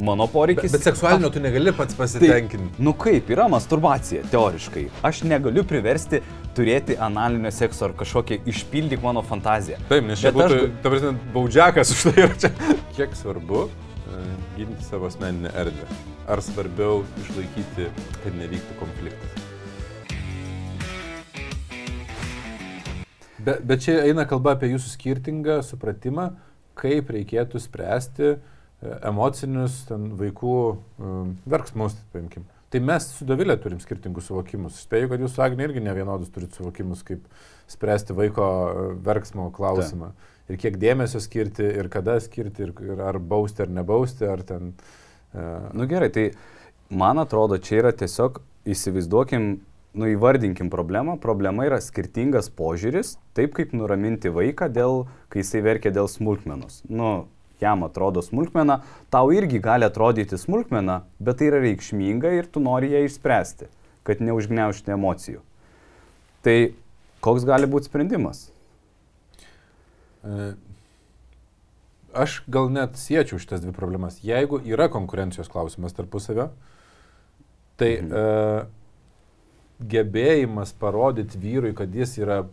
[0.00, 0.72] Mano Bet, poreikis...
[0.72, 2.78] bet seksualinio tu negali pats Tai, pasitenkinti.
[2.86, 4.84] nu kaip, yra masturbacija, teoriškai.
[5.04, 6.20] Aš negaliu priversti
[6.56, 9.76] turėti analinio sekso ar kažkokią išpildyk mano fantaziją.
[9.90, 12.52] Taip, nes čia Bet aš būtų, ga- ta prasme, baudžiakas už tai yra čia.
[12.96, 13.66] Kiek svarbu
[14.56, 15.86] ginti savo asmeninę erdvę?
[16.28, 17.88] Ar svarbiau išlaikyti,
[18.24, 19.46] kad nevyktų konfliktas?
[23.38, 26.32] Bet, bet čia eina kalba apie jūsų skirtingą supratimą,
[26.78, 28.38] kaip reikėtų spręsti e,
[29.08, 32.44] emocinius ten, vaikų um, verksmus, paimkim.
[32.68, 34.82] Tai mes su Davilė turim skirtingus suvokimus.
[34.84, 37.24] Spėju, kad jūs su Agne irgi ne vienodus turite suvokimus, kaip
[37.72, 40.12] spręsti vaiko e, verksmo klausimą.
[40.48, 44.72] Ir kiek dėmesio skirti, ir kada skirti, ir, ir ar bausti, ar nebausti, ar ten...
[44.72, 44.96] Uh,
[45.74, 46.32] Nu gerai, tai
[46.88, 49.48] man atrodo, čia yra tiesiog įsivaizduokim,
[49.98, 51.18] nu įvardinkim problemą.
[51.20, 56.80] Problema yra skirtingas požiūris, taip kaip nuraminti vaiką, dėl, kai jisai verkia dėl smulkmenos.
[56.88, 57.28] Nu,
[57.60, 58.80] jam atrodo smulkmena,
[59.12, 63.68] tau irgi gali atrodyti smulkmena, bet tai yra reikšminga ir tu nori ją išspręsti,
[64.08, 65.42] kad neužgneušti emocijų.
[66.46, 66.56] Tai
[67.24, 68.46] koks gali būti sprendimas?
[70.24, 70.52] E,
[72.18, 74.16] Aš gal net siečiau šitas dvi problemas.
[74.24, 76.48] Jeigu yra konkurencijos klausimas tarpusavio,
[77.76, 78.12] tai Mhm.
[78.12, 78.64] e,
[79.84, 82.46] gebėjimas parodyti vyrui, kad jis yra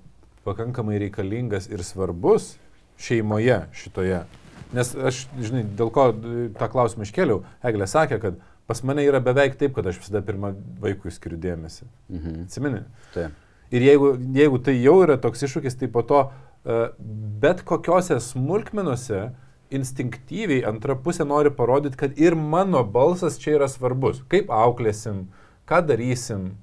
[0.44, 2.58] pakankamai reikalingas ir svarbus
[3.00, 4.26] šeimoje šitoje.
[4.74, 6.12] Nes aš, žinai, dėl ko
[6.60, 8.36] tą klausimą iškėliau, Eglė sakė, kad
[8.68, 11.84] pas mane yra beveik taip, kad aš visada pirmą vaikui skiriu dėmesį.
[12.10, 12.44] Mhm.
[12.44, 12.84] Atsimeni?
[13.14, 13.32] Taip.
[13.72, 16.32] Ir jeigu, jeigu tai jau yra toks iššūkis, tai po to uh,
[16.66, 19.30] bet kokiose smulkmenuose
[19.76, 24.22] instinktyviai antra pusė nori parodyti, kad ir mano balsas čia yra svarbus.
[24.32, 25.26] Kaip auklėsim,
[25.70, 26.54] ką darysim.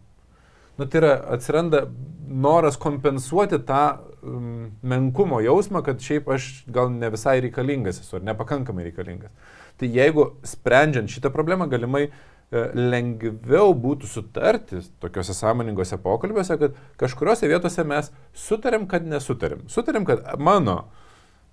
[0.78, 1.84] Nu, tai yra, atsiranda
[2.32, 3.82] noras kompensuoti tą
[4.22, 9.34] um, menkumo jausmą, kad šiaip aš gal ne visai reikalingas esu ar nepakankamai reikalingas.
[9.78, 12.12] Tai jeigu sprendžiant šitą problemą galimai e,
[12.52, 19.64] lengviau būtų sutarti tokiuose sąmoningose pokalbiuose, kad kažkuriuose vietose mes sutarėm, kad nesutarėm.
[19.72, 20.90] Sutarėm, kad mano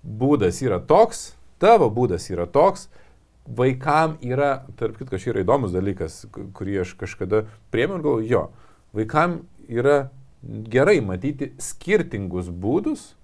[0.04, 2.88] būdas yra toks, tavo būdas yra toks,
[3.48, 6.22] vaikam yra, tarp kitko, šis yra įdomus dalykas,
[6.56, 8.44] kurį aš kažkada priemiau ir galvoju, jo,
[8.96, 9.40] vaikam
[9.72, 9.98] yra
[10.42, 13.14] gerai matyti skirtingus būdus,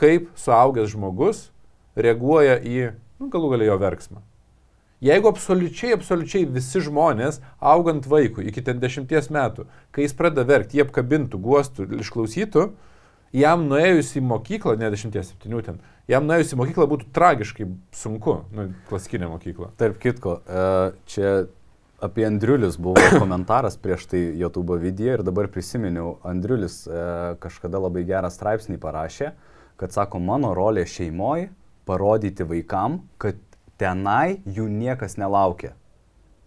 [0.00, 1.48] kaip suaugęs žmogus
[1.94, 4.24] reaguoja į, nu, galų galę jo verksmą.
[5.04, 10.78] Jeigu absoliučiai, absoliučiai visi žmonės, augant vaikui iki ten dešimties metų, kai jis pradeda verkti,
[10.78, 12.70] jie apkabintų, guostų, išklausytų,
[13.36, 17.68] jam nuėjus į mokyklą, ne dešimties, septynių ten, jam nuėjus į mokyklą būtų tragiškai
[18.00, 19.74] sunku, nu, klasikinė mokykla.
[19.80, 20.64] Tarp kitko, e,
[21.10, 21.34] čia
[22.04, 27.02] apie Andriulius buvo komentaras prieš tai YouTube video ir dabar prisiminiau, Andriulis e,
[27.44, 29.34] kažkada labai gerą straipsnį parašė,
[29.80, 31.50] kad sako, mano rolė šeimoje
[31.84, 33.36] parodyti vaikam, kad
[33.80, 35.74] tenai jų niekas nelaukia.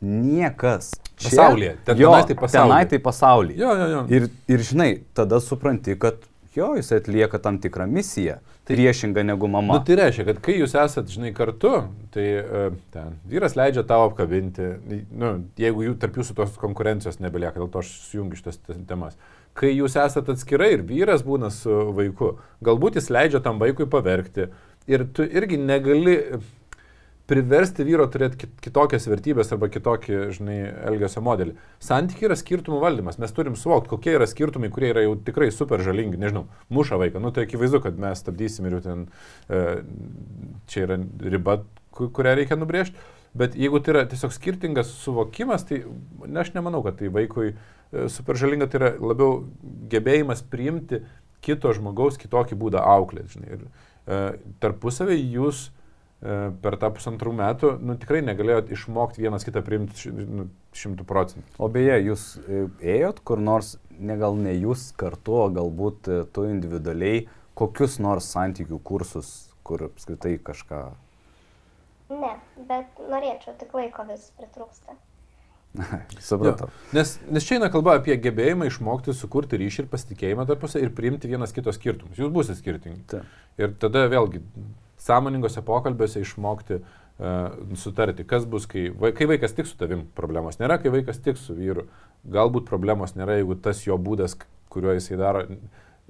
[0.01, 0.91] Niekas.
[1.17, 1.75] Čia, Pasaulyje.
[1.85, 2.69] Ten, jo, tenai tai pasaulyje.
[2.69, 3.59] Tenai tai pasaulyje.
[3.61, 4.01] Jo, jo, jo.
[4.13, 9.49] Ir, ir žinai, tada supranti, kad jo, jis atlieka tam tikrą misiją, tai, priešingą negu
[9.49, 9.77] mama.
[9.77, 11.73] Nu, tai reiškia, kad kai jūs esate, žinai, kartu,
[12.13, 14.69] tai uh, ten, vyras leidžia tau apkabinti,
[15.09, 19.17] nu, jeigu jų, tarp jūsų tos konkurencijos nebelieka, dėl to aš sujungiu šitas temas.
[19.57, 22.35] Kai jūs esate atskirai ir vyras būna su vaiku,
[22.65, 24.51] galbūt jis leidžia tam vaikui paverkti
[24.87, 26.17] ir tu irgi negali
[27.27, 31.57] priversti vyro turėti kitokias vertybės arba kitokį, žinai, elgesio modelį.
[31.83, 33.19] Santykiai yra skirtumų valdymas.
[33.19, 36.19] Mes turim suvokti, kokie yra skirtumai, kurie yra jau tikrai super žalingi.
[36.21, 37.21] Nežinau, muša vaiką.
[37.23, 39.05] Nu, tai akivaizdu, kad mes stabdysim ir jau ten
[39.51, 39.61] e,
[40.71, 40.99] čia yra
[41.35, 41.59] riba,
[41.97, 43.07] kurią reikia nubrėžti.
[43.37, 45.83] Bet jeigu tai yra tiesiog skirtingas suvokimas, tai
[46.23, 49.43] ne, aš nemanau, kad tai vaikui e, super žalinga, tai yra labiau
[49.91, 51.03] gebėjimas priimti
[51.43, 53.43] kito žmogaus kitokį būdą auklėti.
[53.43, 54.21] Ir e,
[54.63, 55.67] tarpusavį jūs
[56.21, 61.51] per tą pusantrų metų, nu, tikrai negalėjot išmokti vienas kitą priimti nu, šimtų procentų.
[61.61, 62.63] O beje, jūs e,
[62.97, 67.27] ėjot kur nors, ne gal ne jūs kartu, o galbūt e, tu individualiai,
[67.57, 70.87] kokius nors santykių kursus, kur apskritai kažką.
[72.17, 72.33] Ne,
[72.69, 74.97] bet norėčiau, tik laiko vis pritrūksta.
[76.23, 76.69] Supratau.
[76.95, 81.29] Nes, nes čia eina kalba apie gebėjimą išmokti sukurti ryšį ir pasitikėjimą tarpusą ir priimti
[81.29, 82.17] vienas kito skirtumus.
[82.17, 83.03] Jūs būsite skirtingi.
[83.11, 83.21] Ta.
[83.61, 84.41] Ir tada vėlgi
[85.07, 86.85] sąmoningose pokalbiuose išmokti uh,
[87.79, 91.55] sutarti, kas bus, kai, kai vaikas tik su tavim problemos nėra, kai vaikas tik su
[91.57, 91.87] vyru.
[92.33, 94.37] Galbūt problemos nėra, jeigu tas jo būdas,
[94.73, 95.43] kuriuo jisai daro,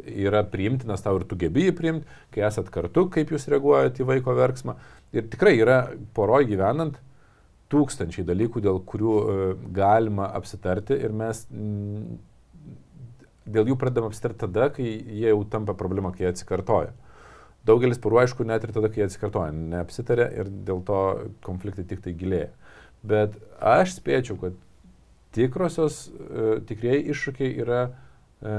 [0.04, 4.10] yra priimtinas tau ir tu gebi jį priimti, kai esat kartu, kaip jūs reaguojate į
[4.12, 4.78] vaiko verksmą.
[5.16, 5.80] Ir tikrai yra
[6.18, 7.00] poroj gyvenant
[7.72, 11.46] tūkstančiai dalykų, dėl kurių uh, galima apsitarti ir mes
[13.48, 16.92] dėl jų pradedam apsitarti tada, kai jie jau tampa problema, kai jie atsikartoja.
[17.68, 21.02] Daugelis porų, aišku, net ir tada, kai atsikartoja, neapsitarė ir dėl to
[21.44, 22.54] konfliktai tik tai gilėja.
[23.08, 24.56] Bet aš spėčiau, kad
[25.36, 28.56] tikrosios, e, tikrieji iššūkiai yra e,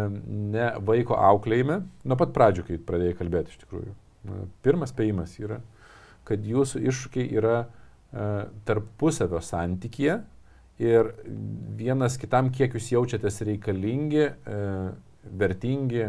[0.54, 3.94] ne vaiko auklėjime, nuo pat pradžių, kai pradėjai kalbėti iš tikrųjų.
[4.66, 5.60] Pirmas spėjimas yra,
[6.28, 7.68] kad jūsų iššūkiai yra e,
[8.68, 10.20] tarpusavio santykėje
[10.84, 11.10] ir
[11.78, 14.28] vienas kitam, kiek jūs jaučiatės reikalingi,
[15.40, 16.04] vertingi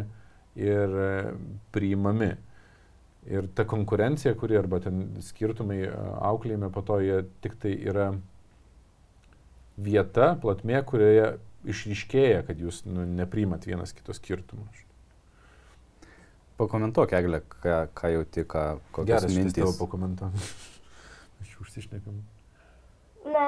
[0.62, 0.94] ir
[1.74, 2.36] priimami.
[3.30, 5.84] Ir ta konkurencija, kuri arba ten skirtumai
[6.26, 8.10] auklėjime, po to jie tik tai yra
[9.80, 11.36] vieta, platmė, kurioje
[11.70, 14.66] išryškėja, kad jūs nu, nepriimat vienas kito skirtumų.
[16.60, 18.58] Pakomentuok, Eglė, ką, ką jau tik,
[18.96, 19.62] kokias Geras mintys.
[19.62, 20.50] Tavo pakomentuok.
[21.44, 22.20] Aš užsišnekam.
[23.30, 23.46] Na,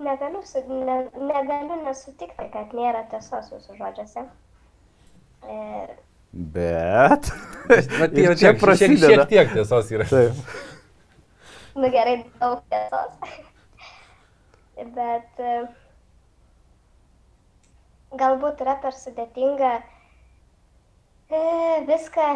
[0.00, 4.28] negaliu, su, ne, negaliu nesutikti, kad nėra tiesos jūsų žodžiuose.
[5.50, 5.96] Ir
[6.36, 7.32] Bet.
[7.68, 9.08] Bet tai čia prasideda.
[9.10, 10.06] Šiek tiek tiesos yra.
[10.10, 10.34] Taip.
[11.80, 13.34] nu gerai, daug tiesos.
[14.76, 15.56] Bet e,
[18.20, 19.72] galbūt yra per sudėtinga
[21.32, 21.42] e,
[21.88, 22.28] viską,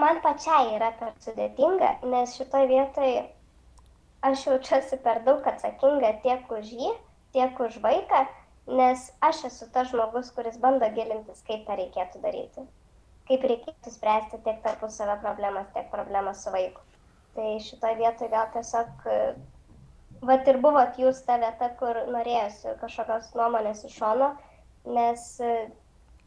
[0.00, 3.24] man pačiai yra per sudėtinga, nes šitoje vietoje
[4.24, 6.92] aš jaučiuosi per daug atsakinga tiek už jį,
[7.36, 8.24] tiek už vaiką,
[8.80, 12.64] nes aš esu tas žmogus, kuris bando gilintis, kaip tą reikėtų daryti
[13.28, 16.82] kaip reikėtų spręsti tiek tarpusavio problemas, tiek problemas su vaiku.
[17.36, 19.06] Tai šitoje vietoje gal tiesiog,
[20.28, 24.32] vat ir buvot jūs ta vieta, kur norėjusi kažkokios nuomonės iš šono,
[24.84, 25.24] nes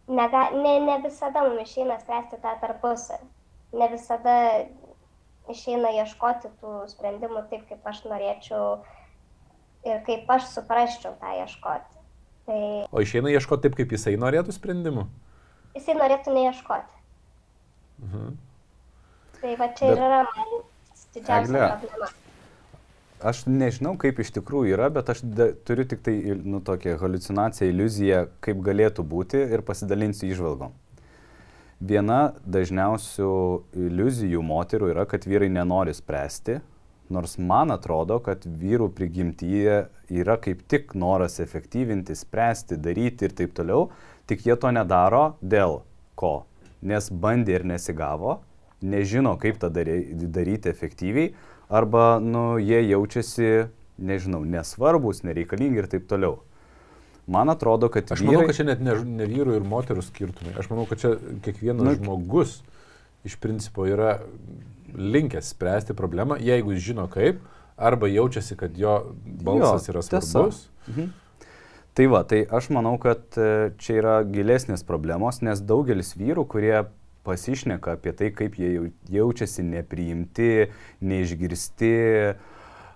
[0.07, 3.29] nega, ne, ne visada mums išeina spręsti tą tarpusavį.
[3.75, 4.35] Ne visada
[5.51, 8.79] išeina ieškoti tų sprendimų taip, kaip aš norėčiau
[9.85, 12.01] ir kaip aš suprasčiau tą ieškoti.
[12.45, 12.59] Tai...
[12.93, 15.05] O išeina ieškoti taip, kaip jisai norėtų sprendimų?
[15.75, 17.01] Jisai norėtų neieškoti.
[18.05, 18.35] Mhm.
[19.39, 20.03] Tai va čia bet...
[20.07, 20.53] yra man
[21.15, 22.13] didžiausia problema.
[23.25, 27.69] Aš nežinau, kaip iš tikrųjų yra, bet aš da, turiu tik tai, nu, tokią halucinaciją,
[27.71, 30.75] iliuziją, kaip galėtų būti ir pasidalinsiu išvalgom.
[31.79, 33.31] Viena dažniausių
[33.87, 36.59] iliuzijų moterų yra, kad vyrai nenori spręsti
[37.09, 43.53] Nors man atrodo, kad vyrų prigimtyje yra kaip tik noras efektyvinti, spręsti, daryti ir taip
[43.57, 43.91] toliau,
[44.29, 45.81] tik jie to nedaro dėl
[46.19, 46.45] ko?
[46.85, 48.39] Nes bandė ir nesigavo,
[48.85, 51.33] nežino, kaip tą daryti efektyviai,
[51.69, 56.41] arba nu, jie jaučiasi, nežinau, nesvarbus, nereikalingi ir taip toliau.
[57.27, 58.11] Man atrodo, kad...
[58.11, 58.51] Aš manau, vyrai...
[58.51, 60.53] kad čia net ne, ne vyrų ir moterų skirtumai.
[60.61, 61.15] Aš manau, kad čia
[61.45, 62.59] kiekvienas nu, žmogus
[63.25, 64.19] iš principo yra
[64.95, 67.41] linkęs spręsti problemą, jeigu jis žino kaip,
[67.75, 70.67] arba jaučiasi, kad jo balsas jo, yra svarbus.
[70.87, 71.09] Mhm.
[71.95, 76.73] Tai va, tai aš manau, kad e, čia yra gilesnės problemos, nes daugelis vyrų, kurie
[77.23, 80.67] pasišneka apie tai, kaip jie jaučiasi nepriimti,
[80.99, 81.93] neišgirsti,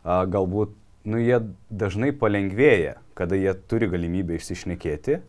[0.03, 0.75] galbūt,
[1.07, 1.39] nu, jie
[1.71, 5.21] dažnai palengvėja, kada jie turi galimybę išsišnekėti.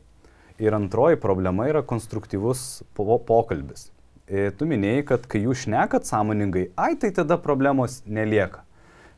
[0.60, 3.88] Ir antroji problema yra konstruktyvus po pokalbis.
[4.26, 8.66] E, tu minėjai, kad kai jūs šnekat sąmoningai, ai tai tada problemos nelieka.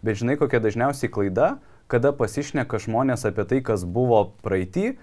[0.05, 1.55] Bet žinai, kokia dažniausiai klaida,
[1.93, 4.95] kada pasišneka žmonės apie tai, kas buvo praeitį,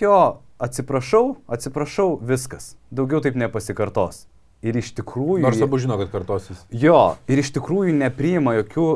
[0.00, 0.18] jo,
[0.60, 2.74] atsiprašau, atsiprašau, viskas.
[2.90, 4.24] Daugiau taip nepasikartos.
[4.60, 5.40] Ir iš tikrųjų...
[5.44, 6.60] Nors abu žino, kad kartosis.
[6.72, 8.88] Jo, ir iš tikrųjų nepriima jokių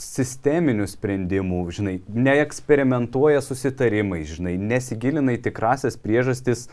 [0.00, 6.68] sisteminių sprendimų, žinai, neeksperimentuoja susitarimais, žinai, nesigilina į tikrasias priežastis.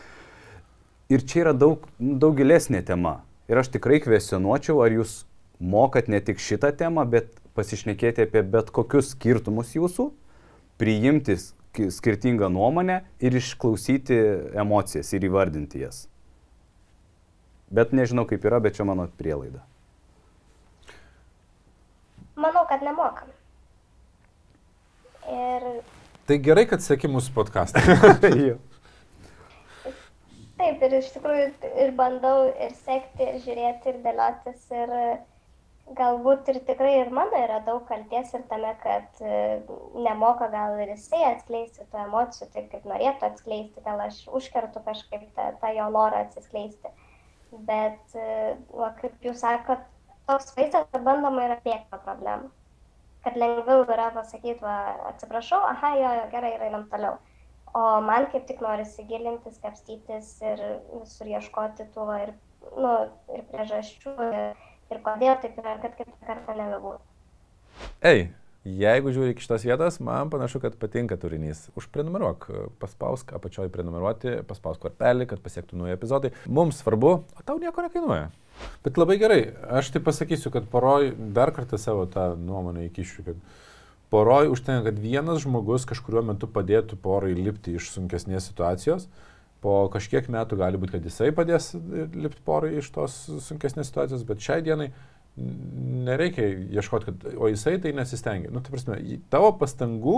[1.12, 3.20] Ir čia yra daug, daug gilesnė tema.
[3.50, 5.24] Ir aš tikrai kvestionuočiau, ar jūs
[5.60, 10.10] mokat ne tik šitą temą, bet pasišnekėti apie bet kokius skirtumus jūsų,
[10.80, 14.16] priimtis skirtingą nuomonę ir išklausyti
[14.58, 16.06] emocijas ir įvardinti jas.
[17.70, 19.62] Bet nežinau kaip yra, bet čia mano prielaida.
[22.40, 23.30] Manau, kad nemokam.
[25.30, 25.68] Ir...
[26.26, 27.82] Tai gerai, kad sėki mūsų podcastą.
[30.60, 31.44] Taip, ir iš tikrųjų
[31.84, 34.90] ir bandau ir sekti, ir žiūrėti, ir dėliotis, ir
[35.98, 39.60] galbūt ir tikrai ir mano yra daug kalties ir tame, kad e,
[39.98, 45.26] nemoka gal ir jisai atskleisti tų emocijų, taip kaip norėtų atskleisti, gal aš užkertu kažkaip
[45.36, 46.92] tą, tą jo norą atsiskleisti.
[47.66, 49.82] Bet, e, va, kaip jūs sakot,
[50.30, 52.52] toks vaizdas, kad bandoma yra bėgti nuo problemų.
[53.24, 54.78] Kad lengviau yra pasakyti, va,
[55.10, 57.18] atsiprašau, aha, jo, jo, gerai, einam toliau.
[57.76, 60.62] O man kaip tik norisi gilintis, kapstytis ir
[60.94, 62.32] visur ieškoti tų va, ir,
[62.78, 62.94] nu,
[63.34, 64.14] ir priežasčių.
[64.30, 67.00] Ir, ir kodėl taip yra, kad kitą kartą nebebūtų.
[68.04, 68.26] Ei,
[68.64, 71.68] jeigu žiūri iki šitos vietos, man panašu, kad patinka turinys.
[71.78, 72.48] Užprenumeruok,
[72.82, 76.34] paspausk apačioj prenumeruoti, paspausk kortelį, kad pasiektų nauji epizodai.
[76.50, 78.28] Mums svarbu, o tau nieko nekainuoja.
[78.84, 79.40] Bet labai gerai,
[79.80, 83.40] aš tai pasakysiu, kad poroj dar kartą savo tą nuomonę įkišiu, kad
[84.12, 89.06] poroj užtenka, kad vienas žmogus kažkuriuo metu padėtų porai lipti iš sunkesnės situacijos,
[89.60, 94.44] po kažkiek metų gali būti, kad jisai padės lipti porai iš tos sunkesnės situacijos, bet
[94.44, 94.90] šiai dienai
[96.06, 96.46] nereikia
[96.80, 98.50] ieškoti, kad, o jisai tai nesistengia.
[98.52, 98.98] Nu, tai prasme,
[99.32, 100.16] tavo pastangų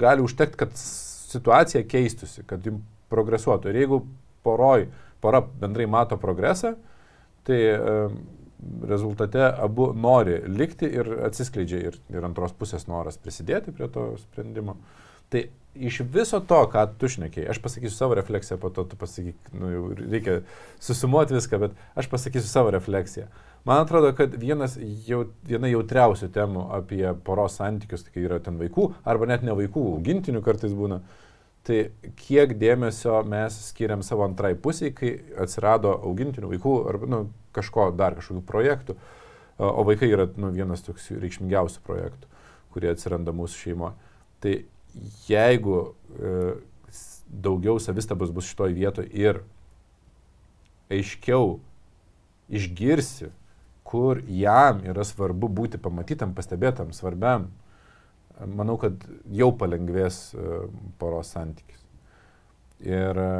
[0.00, 3.70] gali užtekti, kad situacija keistusi, kad jums progresuotų.
[3.70, 4.02] Ir jeigu
[4.46, 4.86] poroj,
[5.22, 6.76] pora bendrai mato progresą,
[7.46, 7.78] tai e,
[8.88, 14.76] rezultate abu nori likti ir atsiskleidžia ir, ir antros pusės noras prisidėti prie to sprendimo.
[15.30, 19.52] Tai iš viso to, ką tu šnekėjai, aš pasakysiu savo refleksiją, po to tu pasakyk,
[19.54, 20.40] nu, reikia
[20.82, 23.28] susumuoti viską, bet aš pasakysiu savo refleksiją.
[23.68, 28.88] Man atrodo, kad vienas, jau, viena jautriausių temų apie poros santykius, kai yra ten vaikų,
[29.04, 31.02] arba net ne vaikų, augintinių kartais būna,
[31.68, 37.22] tai kiek dėmesio mes skiriam savo antrai pusiai, kai atsirado augintinių vaikų, arba nu,
[37.56, 38.96] kažko dar kažkokių projektų,
[39.60, 42.30] o vaikai yra nu, vienas toks reikšmingiausių projektų,
[42.72, 44.08] kurie atsiranda mūsų šeimoje.
[44.40, 44.54] Tai
[45.28, 45.80] jeigu
[46.18, 46.54] e,
[47.30, 49.42] daugiau savistabos bus šitoj vietoje ir
[50.90, 51.58] aiškiau
[52.50, 53.30] išgirsi,
[53.86, 57.48] kur jam yra svarbu būti pamatytam, pastebėtam, svarbiam,
[58.46, 59.02] manau, kad
[59.34, 60.64] jau palengvės e,
[60.98, 61.78] poros santykis.
[62.80, 63.32] Ir e,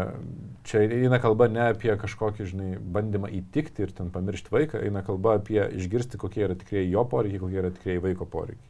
[0.68, 5.38] čia eina kalba ne apie kažkokį, žinai, bandymą įtikti ir ten pamiršti vaiką, eina kalba
[5.38, 8.69] apie išgirsti, kokie yra tikrieji jo poreikiai, kokie yra tikrieji vaiko poreikiai.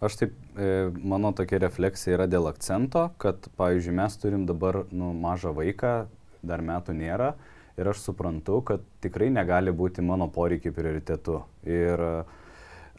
[0.00, 5.14] Aš taip, e, mano tokia refleksija yra dėl akcento, kad, pavyzdžiui, mes turim dabar nu,
[5.16, 5.92] mažą vaiką,
[6.44, 7.30] dar metų nėra
[7.76, 11.40] ir aš suprantu, kad tikrai negali būti mano poreikiai prioritetu.
[11.64, 12.12] Ir e,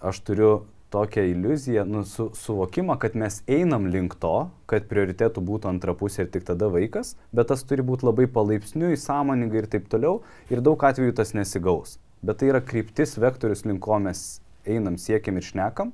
[0.01, 0.51] aš turiu
[0.89, 6.23] tokią iliuziją, nu, su, suvokimą, kad mes einam link to, kad prioritetų būtų antra pusė
[6.25, 10.21] ir tik tada vaikas, bet tas turi būti labai palaipsniui, sąmoningai ir taip toliau.
[10.53, 11.97] Ir daug atvejų tas nesigaus.
[12.25, 15.91] Bet tai yra kryptis, vektorius, link ko mes einam, siekiam ir šnekam.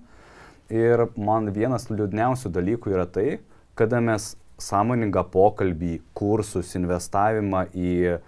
[0.71, 3.39] Ir man vienas liūdniausių dalykų yra tai,
[3.75, 8.19] kada mes sąmoningą pokalbį, kursus, investavimą į,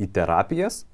[0.00, 0.84] į terapijas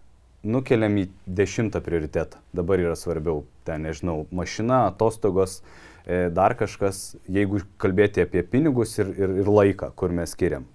[0.43, 2.41] nukeliam į dešimtą prioritetą.
[2.55, 5.61] Dabar yra svarbiau, ten nežinau, mašina, atostogos,
[6.07, 10.67] e, dar kažkas, jeigu kalbėti apie pinigus ir, ir, ir laiką, kur mes skiriam.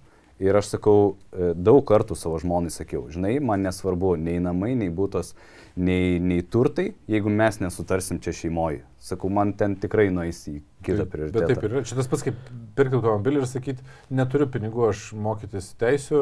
[0.42, 4.88] Ir aš sakau, e, daug kartų savo žmonai sakiau, žinai, man nesvarbu nei namai, nei
[4.90, 5.30] būtos,
[5.78, 8.80] nei, nei turtai, jeigu mes nesutarsim čia šeimoje.
[8.98, 11.38] Sakau, man ten tikrai nueis į kitą prioritetą.
[11.38, 11.84] Bet taip ir yra.
[11.86, 12.42] Čia tas pats kaip
[12.74, 16.20] pirkti automobilį ir sakyti, neturiu pinigų, aš mokytis teisiu,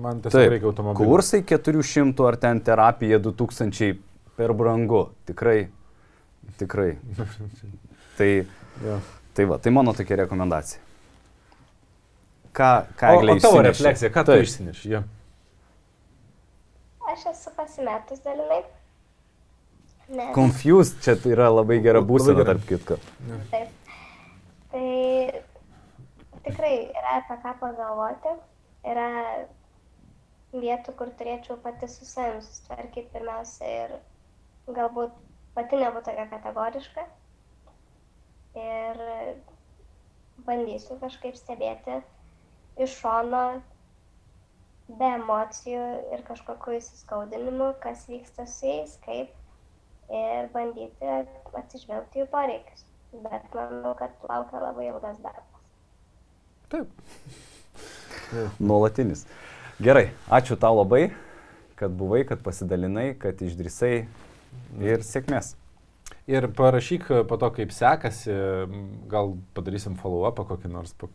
[0.00, 1.12] man tiesiog Taip, reikia automobilio.
[1.12, 3.92] kursai 400 ar ten terapija 2000
[4.40, 5.10] per brangu.
[5.28, 5.66] Tikrai,
[6.56, 6.94] tikrai.
[8.18, 8.30] tai,
[8.86, 9.02] Jo.
[9.36, 10.80] tai va, tai mano tokia rekomendacija.
[12.52, 14.44] Ką, ką O, o tavo refleksija, ką tu Taip.
[14.46, 14.90] išsineši?
[14.90, 15.02] Ja.
[17.12, 18.62] Aš esu pasimetus dalinai.
[20.10, 22.96] Nes, Confused čia tai yra labai gera būsena, tarp kitko.
[23.52, 23.70] taip.
[24.72, 24.86] Tai
[26.46, 28.34] tikrai yra apie ką pagalvoti.
[28.90, 29.06] Yra
[30.50, 33.96] vietų, kur turėčiau pati su savim susitvarkyti pirmiausia ir
[34.74, 35.14] galbūt
[35.54, 37.06] pati nebūtų tokia kategoriška.
[38.58, 39.02] Ir
[40.46, 42.00] bandysiu kažkaip stebėti
[42.80, 43.44] iš šono
[44.98, 45.82] be emocijų
[46.14, 49.34] ir kažkokiu įsiskaudinimu, kas vyksta su jais, kaip
[50.10, 51.12] ir bandyti
[51.60, 52.86] atsižvelgti jų poreikius.
[53.10, 55.64] Bet manau, kad laukia labai ilgas darbas.
[56.70, 56.90] Taip.
[58.70, 59.26] Nuolatinis.
[59.82, 61.08] Gerai, ačiū tau labai,
[61.78, 63.94] kad buvai, kad pasidalinai, kad išdrysai
[64.84, 65.54] ir sėkmės.
[66.30, 68.30] Ir parašyk po to, kaip sekasi,
[69.10, 70.92] gal padarysim follow-upą kokį nors.
[71.00, 71.08] Po,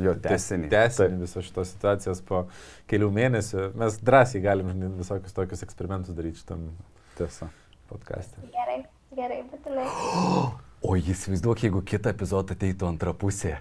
[0.00, 0.70] Jo, tęsinį.
[0.72, 2.44] Tęsinį visos šitos situacijos po
[2.90, 3.66] kelių mėnesių.
[3.82, 6.70] Mes drąsiai galim žinai, visokius tokius eksperimentus daryti šitam
[7.18, 7.50] Tiesa.
[7.92, 8.40] podcast'e.
[8.54, 8.78] Gerai,
[9.18, 9.88] gerai, būtinai.
[10.84, 13.54] O jis vaizduok, jeigu kitą epizodą ateitų antra pusė.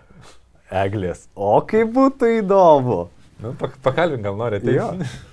[0.76, 1.22] Eglės.
[1.39, 2.97] O kaip būtų įdomu.
[3.39, 4.76] Nu, pak- pakalbink, gal nori ateiti.
[4.76, 4.89] Jo.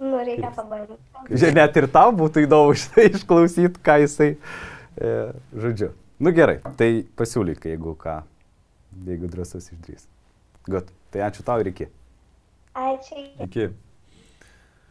[0.00, 1.52] Nu, reikia pabandyti.
[1.54, 4.30] Net ir tau būtų įdomu šitą išklausyti, ką jisai.
[4.96, 5.10] E,
[5.52, 5.90] žodžiu.
[6.20, 8.18] Nu gerai, tai pasiūlyk, jeigu ką,
[9.06, 10.08] jeigu drąsus išdrys.
[10.68, 11.88] Gut, tai ačiū tau ir iki.
[12.76, 13.22] Ačiū.
[13.46, 13.70] Iki.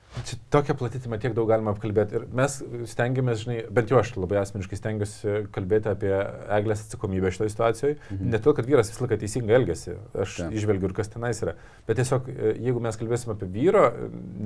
[0.09, 2.17] Čia tokia plati tema, tiek daug galima apkalbėti.
[2.17, 2.55] Ir mes
[2.89, 6.09] stengiamės, žinai, bent jau aš labai asmeniškai stengiuosi kalbėti apie
[6.57, 7.97] eglės atsakomybę šitoje situacijoje.
[7.99, 8.31] Mhm.
[8.33, 10.39] Ne todėl, kad vyras visą laiką teisingai elgesi, aš.
[10.39, 10.49] Ta.
[10.55, 11.53] išvelgiu ir kas tenais yra.
[11.87, 13.85] Bet tiesiog, e, jeigu mes kalbėsime apie vyro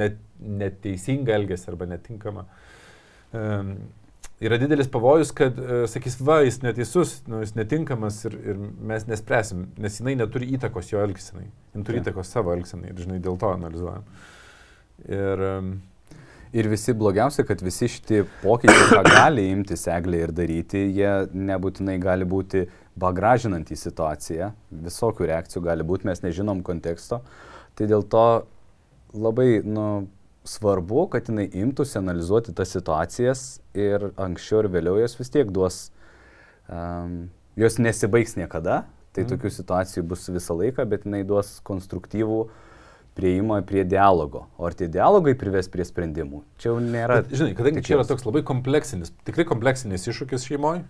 [0.04, 0.20] net,
[0.64, 2.46] neteisingą elgesį arba netinkamą,
[3.32, 3.74] um,
[4.44, 8.62] yra didelis pavojus, kad, uh, sakys, va, jis neteisus, nu, jis netinkamas ir, ir
[8.92, 11.48] mes nespręsim, nes jinai neturi įtakos jo elgsenai.
[11.72, 12.10] Jis turi Taip.
[12.10, 14.04] įtakos savo elgsenai ir, žinai, dėl to analizuojam.
[15.10, 15.48] Ir
[16.54, 21.96] Ir visi blogiausia, kad visi šitie pokyčiai, ką gali imtis eglė ir daryti, jie nebūtinai
[21.98, 22.68] gali būti
[23.02, 24.52] bagražinant į situaciją.
[24.86, 27.24] Visokių reakcijų gali būti, mes nežinom konteksto.
[27.74, 28.26] Tai dėl to
[29.18, 29.88] labai nu,
[30.46, 35.88] svarbu, kad jinai imtųsi analizuoti tas situacijas ir anksčiau ir vėliau jos vis tiek duos,
[36.70, 38.84] um, jos nesibaigs niekada.
[39.14, 39.34] Tai Mhm.
[39.34, 42.44] tokių situacijų bus visą laiką, bet jinai duos konstruktyvų
[43.18, 44.48] prieimą prie dialogo.
[44.58, 46.42] O ar tie dialogai prives prie sprendimų?
[46.62, 47.22] Čia jau nėra.
[47.22, 50.84] Bet, žinai, kadangi čia yra toks labai kompleksinis, tikrai kompleksinis iššūkis šeimoje,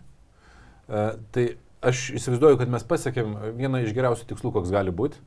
[1.35, 1.45] tai
[1.83, 5.19] aš įsivaizduoju, kad mes pasiekėm vieną iš geriausių tikslų, koks gali būti.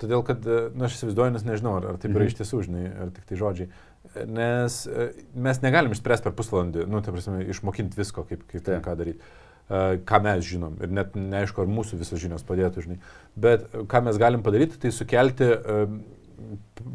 [0.00, 2.30] Todėl, kad, na, nu, aš įsivaizduoju, nes nežinau, ar, ar taip yra Mhm.
[2.32, 3.68] iš tiesų, žinai, ar tik tai žodžiai.
[4.26, 5.04] Nes e,
[5.36, 8.82] mes negalim išspręsti per pusvalandį, nu, tai prasme, išmokinti visko, kaip, kaip Taip.
[8.82, 9.20] ką daryti.
[9.70, 12.98] E, Ką mes žinom ir net neaišku, ar mūsų visos žinios padėtų, žinai.
[13.36, 15.86] Bet e, ką mes galim padaryti, tai sukelti e,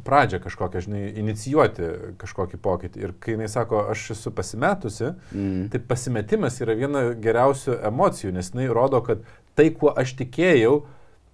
[0.06, 1.90] pradžią kažkokią, žinai, inicijuoti
[2.22, 3.02] kažkokį pokytį.
[3.04, 5.70] Ir kai jinai sako, aš esu pasimetusi, Mm.
[5.72, 9.24] Tai pasimetimas yra viena geriausių emocijų, nes jinai rodo, kad
[9.56, 10.78] tai, kuo aš tikėjau,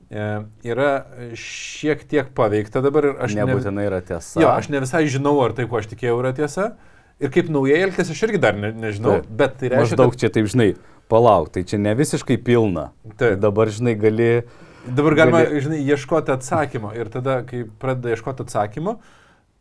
[0.10, 0.26] e,
[0.68, 0.90] yra
[1.38, 4.42] šiek tiek paveikta dabar ir aš, ne, Nebūtinai yra tiesa.
[4.42, 6.74] jo, aš ne visai žinau, ar tai, kuo aš tikėjau, yra tiesa.
[7.22, 9.30] Ir kaip naujai elgtis, aš irgi dar ne, nežinau, Taip.
[9.30, 10.74] bet tai reiškia, Maždaug čia taip, žinai,
[11.12, 12.92] palauk, tai čia ne visiškai pilna.
[13.18, 13.40] Taip.
[13.40, 14.44] Dabar, žinai, gali...
[14.88, 16.94] dabar galima, gali- žinai, ieškoti atsakymo.
[16.98, 18.98] Ir tada, kai pradeda ieškoti atsakymo,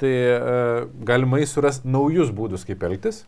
[0.01, 0.39] tai e,
[1.09, 3.25] galimai suras naujus būdus, kaip elgtis.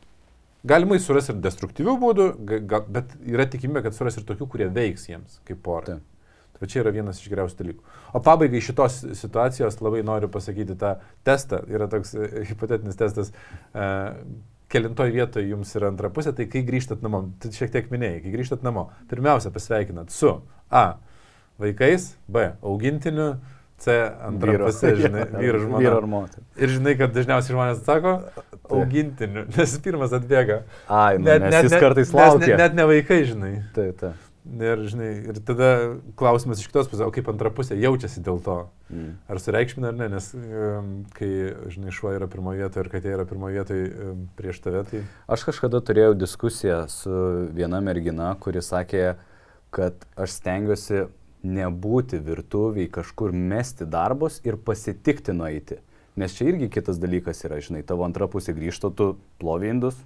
[0.65, 4.71] Galimai suras ir destruktyvių būdų, ga, ga, bet yra tikimybė, kad suras ir tokių, kurie
[4.73, 5.99] veiks jiems kaip pora.
[5.99, 6.11] Taip.
[6.55, 7.95] Tai čia yra vienas iš geriausių dalykų.
[8.15, 10.95] O pabaigai šitos situacijos labai noriu pasakyti tą
[11.27, 11.61] testą.
[11.69, 13.33] Yra toks e, hipotetinis testas.
[13.75, 14.15] Uh,
[14.73, 18.33] Kelintoj vietoje jums yra antra pusė, tai kai grįžtat namo, tu šiek tiek minėjai, kai
[18.33, 20.33] grįžtat namo, pirmiausia pasveikinat su
[20.73, 20.97] A.
[21.61, 22.49] Vaikais, B.
[22.63, 23.35] Augintiniu,
[23.79, 23.95] C.
[24.27, 25.83] Antra pusė, žinai, vyru žmona.
[25.85, 26.51] Vyro ar moteris.
[26.59, 28.19] Ir žinai, kad dažniausiai žmonės atsako
[28.75, 30.63] augintiniu, nes pirmas atbėga.
[30.89, 32.55] Ai, nu, nes jis kartais laukia.
[32.55, 33.57] Net, net ne vaikai, žinai.
[33.77, 34.31] Taip, taip.
[34.45, 35.69] Ir, žinai, ir tada
[36.21, 38.57] klausimas iš kitos pusės, o kaip antra pusė jaučiasi dėl to.
[38.93, 39.15] Mm.
[39.33, 41.31] Ar sureikšmina ar ne, nes um, kai,
[41.73, 45.01] žinai, šuo yra pirmoje vietoje ir katė yra pirmoje vietoje um, prieš tave, tai...
[45.33, 47.23] Aš kažkada turėjau diskusiją su
[47.57, 49.15] viena mergina, kuri sakė,
[49.73, 51.07] kad aš stengiuosi
[51.45, 55.81] nebūti virtuviai, kažkur mesti darbus ir pasitikti nueiti.
[56.17, 59.99] Nes čia irgi kitas dalykas yra, žinai, tavo antra pusė grįžta, tu plovi indus,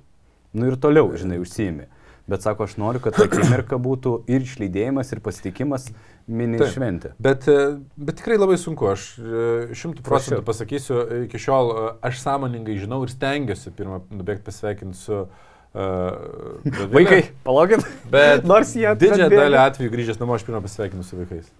[0.57, 1.89] nu ir toliau, žinai, užsiimi.
[2.29, 5.87] Bet sako, aš noriu, kad ta akimirka būtų ir išlydėjimas, ir pasitikimas
[6.29, 6.75] mini Taip.
[6.75, 7.13] šventė.
[7.25, 9.45] Bet, e, bet tikrai labai sunku, aš e,
[9.77, 15.23] šimtų procentų pasakysiu, iki šiol e, aš sąmoningai žinau ir stengiuosi pirmą nubėgti pasveikinti su
[15.23, 15.49] uh,
[16.97, 17.85] Vaikai, palaukit.
[18.11, 21.51] Bet Nors jie didžiąją dalį atvejų grįžęs namo aš pirmą pasveikinu su vaikais.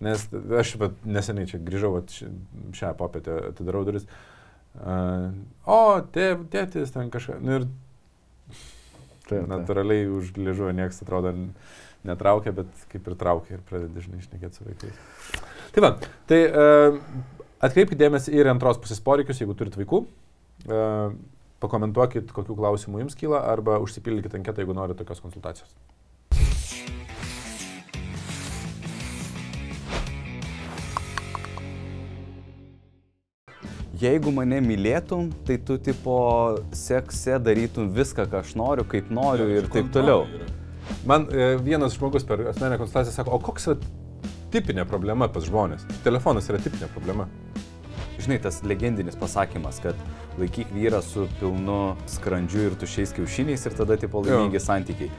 [0.00, 0.24] Nes
[0.58, 2.30] aš vat, neseniai čia grįžau, vat, ši-
[2.76, 4.06] šią popietę atidarau duris.
[4.80, 5.30] Uh,
[5.66, 5.78] o,
[6.14, 7.36] tėv, tėtis ten kažką.
[7.42, 7.66] Nu, ir
[9.30, 11.34] Taip, natūraliai už liežuvio niekas atrodo
[12.06, 15.02] netraukia, bet kaip ir traukia ir pradeda dažnai išnekėti su vaikais.
[15.74, 15.90] Tai va,
[16.30, 16.96] tai uh,
[17.62, 20.02] atkreipkite dėmesį ir antros pusės poreikius, jeigu turite vaikų.
[20.66, 21.12] Uh,
[21.60, 25.74] pakomentuokit, kokių klausimų jums kyla, arba užsipildykite anketą, jeigu norite tokios konsultacijos.
[34.00, 36.14] Jeigu mane mylėtum, tai tu tipo
[36.72, 40.24] sekse darytum viską, ką aš noriu, kaip noriu ir taip toliau.
[41.04, 43.76] Man e, vienas žmogus per asmenę konsultaciją sako, o koks yra
[44.54, 45.84] tipinė problema pas žmonės?
[46.06, 47.28] Telefonas yra tipinė problema.
[48.20, 49.96] Žinai, tas legendinis pasakymas, kad
[50.40, 55.10] laikyk vyrą su pilnu skrandžiu ir tušiais kiaušiniais ir tada tipo laimingi santykiai.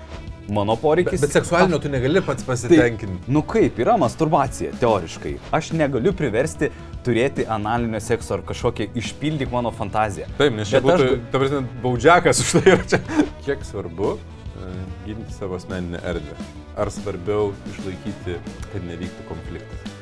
[0.52, 1.22] Mano poreikis...
[1.22, 3.30] Bet, bet seksualinio tu negali pats pasitenkinti.
[3.32, 5.36] Nu kaip, yra masturbacija, teoriškai.
[5.56, 6.72] Aš negaliu priversti
[7.06, 10.28] turėti analinio sekso ar kažkokią išpildyk mano fantaziją.
[10.42, 13.00] Taip, nes čia aš būtų, ga- ta prasme, baudžiakas už tai yra čia.
[13.46, 14.74] Kiek svarbu e,
[15.08, 16.36] ginti savo asmeninę erdvę?
[16.82, 18.38] Ar svarbiau išlaikyti,
[18.74, 20.01] kad nevyktų konfliktas?